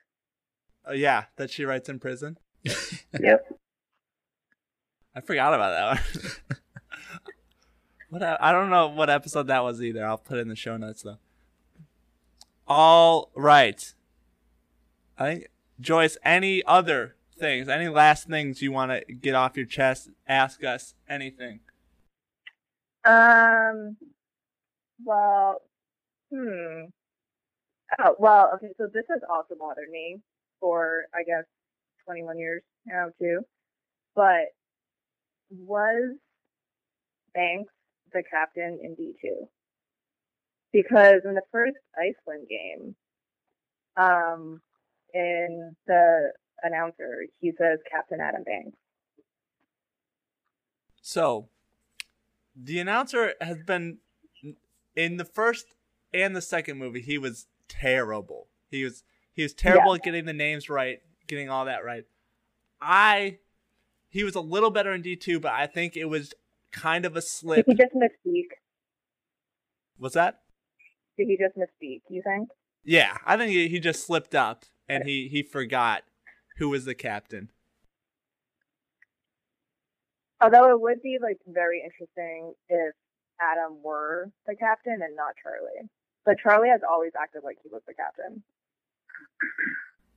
Oh 0.86 0.92
yeah, 0.92 1.24
that 1.36 1.50
she 1.50 1.64
writes 1.64 1.88
in 1.88 1.98
prison. 1.98 2.38
Yep. 3.20 3.46
I 5.16 5.20
forgot 5.20 5.54
about 5.54 5.70
that 5.70 6.24
one. 6.50 6.58
what 8.14 8.40
I 8.40 8.52
don't 8.52 8.70
know 8.70 8.86
what 8.86 9.10
episode 9.10 9.48
that 9.48 9.64
was 9.64 9.82
either. 9.82 10.06
I'll 10.06 10.18
put 10.18 10.38
it 10.38 10.42
in 10.42 10.48
the 10.48 10.56
show 10.56 10.76
notes 10.76 11.02
though. 11.02 11.18
All 12.66 13.30
right. 13.34 13.92
I 15.18 15.24
think 15.24 15.48
Joyce. 15.80 16.16
Any 16.24 16.62
other 16.64 17.16
things? 17.38 17.68
Any 17.68 17.88
last 17.88 18.28
things 18.28 18.62
you 18.62 18.70
want 18.70 18.92
to 18.92 19.14
get 19.14 19.34
off 19.34 19.56
your 19.56 19.66
chest? 19.66 20.10
Ask 20.28 20.62
us 20.62 20.94
anything. 21.08 21.60
Um. 23.04 23.96
Well. 25.04 25.62
Hmm. 26.32 26.84
Oh 27.98 28.16
well. 28.18 28.52
Okay. 28.54 28.72
So 28.78 28.86
this 28.86 29.04
has 29.10 29.22
also 29.28 29.56
bothered 29.58 29.90
me 29.90 30.20
for 30.60 31.06
I 31.12 31.24
guess 31.24 31.44
21 32.06 32.38
years 32.38 32.62
now 32.86 33.08
too. 33.18 33.40
But 34.14 34.54
was 35.50 36.14
Banks 37.34 37.72
the 38.14 38.22
captain 38.22 38.78
in 38.82 38.96
D2? 38.96 39.46
Because 40.72 41.20
in 41.24 41.34
the 41.34 41.42
first 41.52 41.76
Iceland 41.96 42.48
game, 42.48 42.94
um, 43.96 44.60
in 45.12 45.76
the 45.86 46.32
announcer, 46.62 47.26
he 47.40 47.52
says 47.56 47.78
Captain 47.90 48.20
Adam 48.20 48.42
Banks. 48.44 48.76
So, 51.00 51.48
the 52.56 52.80
announcer 52.80 53.34
has 53.40 53.58
been 53.66 53.98
in 54.96 55.16
the 55.16 55.24
first 55.24 55.66
and 56.12 56.34
the 56.34 56.42
second 56.42 56.78
movie. 56.78 57.02
He 57.02 57.18
was 57.18 57.46
terrible. 57.68 58.48
He 58.70 58.84
was 58.84 59.04
he 59.32 59.42
was 59.42 59.52
terrible 59.52 59.94
at 59.94 60.02
getting 60.02 60.24
the 60.24 60.32
names 60.32 60.70
right, 60.70 61.00
getting 61.26 61.50
all 61.50 61.64
that 61.66 61.84
right. 61.84 62.04
I 62.80 63.38
he 64.08 64.24
was 64.24 64.34
a 64.34 64.40
little 64.40 64.70
better 64.70 64.92
in 64.92 65.02
D 65.02 65.16
two, 65.16 65.40
but 65.40 65.52
I 65.52 65.66
think 65.66 65.96
it 65.96 66.06
was 66.06 66.32
kind 66.74 67.06
of 67.06 67.16
a 67.16 67.22
slip. 67.22 67.66
Did 67.66 67.76
he 67.78 67.82
just 67.82 67.94
misspeak? 67.94 68.48
Was 69.98 70.12
that? 70.14 70.40
Did 71.16 71.28
he 71.28 71.38
just 71.38 71.56
misspeak? 71.56 72.02
You 72.08 72.22
think? 72.24 72.48
Yeah, 72.84 73.16
I 73.24 73.36
think 73.36 73.52
he, 73.52 73.68
he 73.68 73.80
just 73.80 74.04
slipped 74.04 74.34
up 74.34 74.64
and 74.88 75.04
he 75.04 75.28
he 75.28 75.42
forgot 75.42 76.02
who 76.58 76.68
was 76.68 76.84
the 76.84 76.94
captain. 76.94 77.50
Although 80.40 80.70
it 80.70 80.80
would 80.80 81.00
be 81.02 81.18
like 81.22 81.38
very 81.46 81.82
interesting 81.82 82.52
if 82.68 82.94
Adam 83.40 83.78
were 83.82 84.30
the 84.46 84.54
captain 84.54 84.98
and 85.02 85.16
not 85.16 85.34
Charlie. 85.42 85.88
But 86.26 86.38
Charlie 86.38 86.68
has 86.70 86.80
always 86.88 87.12
acted 87.20 87.42
like 87.44 87.58
he 87.62 87.68
was 87.70 87.82
the 87.86 87.94
captain. 87.94 88.42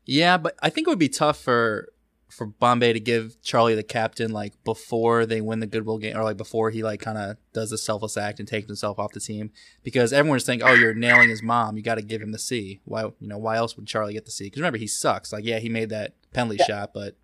Yeah, 0.06 0.38
but 0.38 0.56
I 0.62 0.70
think 0.70 0.88
it 0.88 0.89
would 0.89 1.00
be 1.00 1.10
tough 1.10 1.38
for 1.38 1.89
for 2.30 2.48
Bombay 2.48 2.94
to 2.94 3.00
give 3.00 3.42
Charlie 3.42 3.76
the 3.76 3.84
captain 3.84 4.32
like 4.32 4.54
before 4.63 5.26
they 5.26 5.40
win 5.42 5.60
the 5.60 5.68
Goodwill 5.68 5.98
game 5.98 6.18
or 6.18 6.24
like 6.24 6.38
before 6.38 6.70
he 6.70 6.84
like 6.84 7.00
kind 7.00 7.18
of 7.18 7.38
does 7.54 7.70
the 7.70 7.78
selfless 7.78 8.18
act 8.18 8.40
and 8.40 8.48
takes 8.48 8.68
himself 8.68 9.00
off 9.00 9.13
the 9.13 9.20
team 9.20 9.52
because 9.84 10.12
everyone's 10.12 10.44
thinking, 10.44 10.68
"Oh, 10.68 10.74
you're 10.74 10.94
nailing 10.94 11.30
his 11.30 11.42
mom. 11.42 11.78
You 11.78 11.84
got 11.84 11.96
to 11.96 12.02
give 12.02 12.22
him 12.22 12.32
the 12.32 12.40
C." 12.40 12.82
Why, 12.86 13.04
you 13.04 13.28
know, 13.28 13.38
why 13.38 13.56
else 13.58 13.76
would 13.76 13.88
Charlie 13.88 14.13
get 14.13 14.26
the 14.26 14.32
C? 14.32 14.46
Because 14.46 14.62
remember, 14.62 14.78
he 14.78 14.88
sucks. 14.88 15.32
Like, 15.32 15.46
yeah, 15.46 15.60
he 15.60 15.70
made 15.70 15.90
that 15.90 16.16
penalty 16.34 16.63
shot, 16.63 16.92
but 16.94 17.16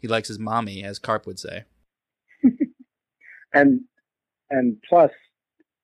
he 0.00 0.08
likes 0.08 0.28
his 0.28 0.38
mommy, 0.38 0.82
as 0.82 0.98
Carp 0.98 1.26
would 1.26 1.38
say. 1.38 1.64
And 3.52 3.80
and 4.50 4.76
plus, 4.88 5.10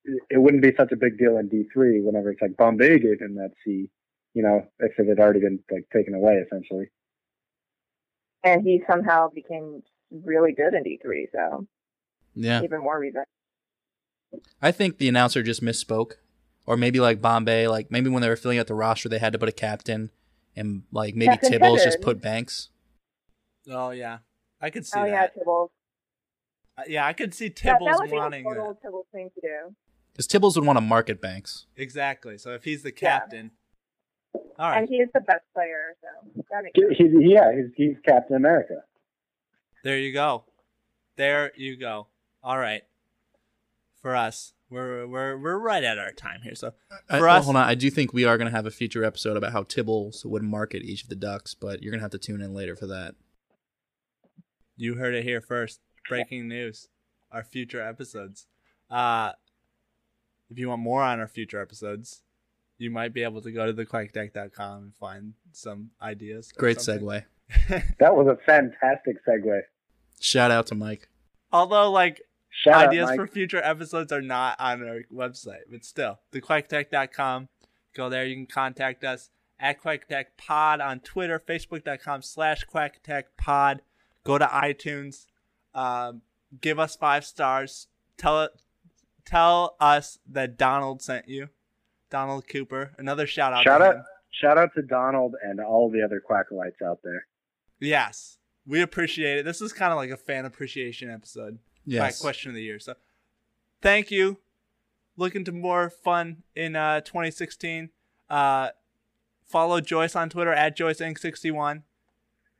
it 0.04 0.22
it 0.30 0.38
wouldn't 0.38 0.62
be 0.62 0.72
such 0.76 0.92
a 0.92 0.96
big 0.96 1.18
deal 1.18 1.38
in 1.38 1.48
D 1.48 1.64
three 1.72 2.00
whenever 2.00 2.30
it's 2.30 2.42
like 2.42 2.56
Bombay 2.56 2.98
gave 2.98 3.20
him 3.20 3.34
that 3.36 3.50
C. 3.64 3.90
You 4.34 4.42
know, 4.42 4.66
if 4.78 4.92
it 4.98 5.08
had 5.08 5.18
already 5.18 5.40
been 5.40 5.58
like 5.70 5.88
taken 5.92 6.14
away 6.14 6.34
essentially. 6.34 6.86
And 8.46 8.62
he 8.62 8.80
somehow 8.88 9.28
became 9.28 9.82
really 10.10 10.52
good 10.52 10.72
in 10.72 10.84
D3, 10.84 11.26
so 11.32 11.66
Yeah, 12.34 12.62
even 12.62 12.80
more 12.80 12.98
reason. 13.00 13.24
I 14.62 14.70
think 14.70 14.98
the 14.98 15.08
announcer 15.08 15.42
just 15.42 15.62
misspoke, 15.62 16.12
or 16.64 16.76
maybe 16.76 17.00
like 17.00 17.20
Bombay, 17.20 17.66
like 17.66 17.90
maybe 17.90 18.08
when 18.08 18.22
they 18.22 18.28
were 18.28 18.36
filling 18.36 18.58
out 18.58 18.68
the 18.68 18.74
roster, 18.74 19.08
they 19.08 19.18
had 19.18 19.32
to 19.32 19.38
put 19.38 19.48
a 19.48 19.52
captain, 19.52 20.10
and 20.54 20.84
like 20.92 21.16
maybe 21.16 21.36
Captain 21.36 21.52
Tibbles 21.54 21.82
just 21.82 22.00
put 22.00 22.22
Banks. 22.22 22.68
Oh 23.68 23.90
yeah, 23.90 24.18
I 24.60 24.70
could 24.70 24.86
see 24.86 25.00
oh 25.00 25.04
yeah. 25.04 25.26
Tibbles. 25.26 25.70
Uh, 26.78 26.82
Yeah, 26.86 27.06
I 27.06 27.14
could 27.14 27.34
see 27.34 27.48
That, 27.48 27.56
that 27.64 27.80
Tibbles 27.80 27.98
would 27.98 28.10
be 28.10 28.16
a 28.16 28.20
wanting 28.20 28.44
total 28.44 28.78
that. 28.80 28.88
Tibbles 28.88 29.06
thing 29.12 29.30
to 29.34 29.40
do. 29.40 29.74
Because 30.12 30.28
Tibbles 30.28 30.54
would 30.54 30.64
want 30.64 30.76
to 30.76 30.82
market 30.82 31.20
Banks. 31.20 31.66
Exactly. 31.76 32.38
So 32.38 32.52
if 32.52 32.64
he's 32.64 32.82
the 32.82 32.94
Yeah. 33.00 33.22
Captain, 34.56 34.64
all 34.64 34.70
right. 34.70 34.78
And 34.80 34.88
he 34.88 34.96
is 34.96 35.08
the 35.14 35.20
best 35.20 35.44
player, 35.54 35.94
so 36.00 36.42
that 36.50 36.62
makes 36.64 36.74
He, 36.74 36.82
sense. 37.04 37.12
he, 37.24 37.32
yeah, 37.34 37.52
he's, 37.54 37.70
he's 37.76 37.96
Captain 38.04 38.36
America. 38.36 38.82
There 39.84 39.98
you 39.98 40.12
go. 40.12 40.44
There 41.16 41.52
you 41.56 41.76
go. 41.76 42.08
All 42.42 42.58
right. 42.58 42.82
For 44.02 44.14
us, 44.16 44.52
we're 44.70 45.06
we're 45.06 45.36
we're 45.38 45.58
right 45.58 45.82
at 45.82 45.98
our 45.98 46.12
time 46.12 46.40
here. 46.42 46.54
So 46.54 46.72
For 47.08 47.20
well, 47.22 47.38
us- 47.38 47.44
hold 47.44 47.56
on, 47.56 47.64
I 47.68 47.74
do 47.74 47.90
think 47.90 48.12
we 48.12 48.24
are 48.24 48.36
going 48.38 48.50
to 48.50 48.56
have 48.56 48.66
a 48.66 48.70
future 48.70 49.04
episode 49.04 49.36
about 49.36 49.52
how 49.52 49.62
Tibbles 49.64 50.24
would 50.24 50.42
market 50.42 50.82
each 50.82 51.02
of 51.02 51.08
the 51.08 51.16
ducks, 51.16 51.54
but 51.54 51.82
you're 51.82 51.90
going 51.90 51.98
to 52.00 52.04
have 52.04 52.10
to 52.12 52.18
tune 52.18 52.40
in 52.42 52.54
later 52.54 52.76
for 52.76 52.86
that. 52.86 53.14
you 54.76 54.94
heard 54.96 55.14
it 55.14 55.24
here 55.24 55.40
first. 55.40 55.80
Breaking 56.08 56.46
news. 56.48 56.88
Our 57.32 57.42
future 57.42 57.80
episodes. 57.82 58.46
Uh 58.90 59.32
if 60.48 60.58
you 60.58 60.68
want 60.68 60.80
more 60.82 61.02
on 61.02 61.18
our 61.18 61.26
future 61.26 61.60
episodes, 61.60 62.22
you 62.78 62.90
might 62.90 63.12
be 63.12 63.22
able 63.22 63.42
to 63.42 63.50
go 63.50 63.66
to 63.66 63.72
thequackdeck.com 63.72 64.82
and 64.82 64.94
find 64.94 65.34
some 65.52 65.90
ideas. 66.00 66.52
Great 66.52 66.78
segue. 66.78 67.24
That 67.98 68.16
was 68.16 68.26
a 68.26 68.36
fantastic 68.44 69.16
segue. 69.26 69.60
Shout 70.20 70.50
out 70.50 70.66
to 70.68 70.74
Mike. 70.74 71.08
Although 71.52 71.90
like 71.90 72.22
Shout 72.50 72.88
ideas 72.88 73.10
out, 73.10 73.16
for 73.16 73.26
future 73.26 73.62
episodes 73.62 74.12
are 74.12 74.22
not 74.22 74.58
on 74.58 74.86
our 74.86 75.02
website, 75.12 75.62
but 75.70 75.84
still, 75.84 76.18
thequackdeck.com. 76.32 77.48
Go 77.94 78.08
there. 78.08 78.26
You 78.26 78.34
can 78.34 78.46
contact 78.46 79.04
us 79.04 79.30
at 79.58 79.82
quackdeckpod 79.82 80.84
on 80.84 81.00
Twitter, 81.00 81.38
facebook.com 81.38 82.22
slash 82.22 82.66
quackdeckpod. 82.66 83.80
Go 84.24 84.38
to 84.38 84.46
iTunes. 84.46 85.26
Um, 85.74 86.22
give 86.60 86.78
us 86.78 86.96
five 86.96 87.24
stars. 87.24 87.88
Tell 88.16 88.42
it. 88.44 88.50
Tell 89.24 89.76
us 89.80 90.18
that 90.30 90.56
Donald 90.56 91.02
sent 91.02 91.28
you. 91.28 91.48
Donald 92.10 92.46
Cooper. 92.48 92.92
Another 92.98 93.26
shout 93.26 93.52
out. 93.52 93.64
Shout 93.64 93.80
to 93.80 93.86
out, 93.86 93.94
him. 93.96 94.04
shout 94.32 94.58
out 94.58 94.70
to 94.74 94.82
Donald 94.82 95.34
and 95.42 95.60
all 95.60 95.90
the 95.90 96.02
other 96.02 96.22
Quackalites 96.28 96.84
out 96.86 97.00
there. 97.04 97.26
Yes, 97.80 98.38
we 98.66 98.80
appreciate 98.80 99.38
it. 99.38 99.44
This 99.44 99.60
is 99.60 99.72
kind 99.72 99.92
of 99.92 99.96
like 99.98 100.10
a 100.10 100.16
fan 100.16 100.44
appreciation 100.44 101.10
episode. 101.10 101.54
My 101.86 101.94
Yes. 102.06 102.20
question 102.20 102.50
of 102.50 102.54
the 102.54 102.62
year. 102.62 102.78
So, 102.78 102.94
thank 103.82 104.10
you. 104.10 104.38
Looking 105.16 105.44
to 105.44 105.52
more 105.52 105.88
fun 105.90 106.42
in 106.54 106.74
uh, 106.76 107.00
2016. 107.00 107.90
Uh, 108.28 108.70
follow 109.46 109.80
Joyce 109.80 110.16
on 110.16 110.28
Twitter 110.28 110.52
at 110.52 110.76
JoyceEng61. 110.76 111.82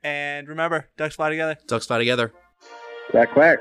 And 0.03 0.47
remember, 0.47 0.87
ducks 0.97 1.15
fly 1.15 1.29
together. 1.29 1.57
Ducks 1.67 1.87
fly 1.87 1.97
together. 1.97 2.31
Quack 3.11 3.31
quack. 3.33 3.59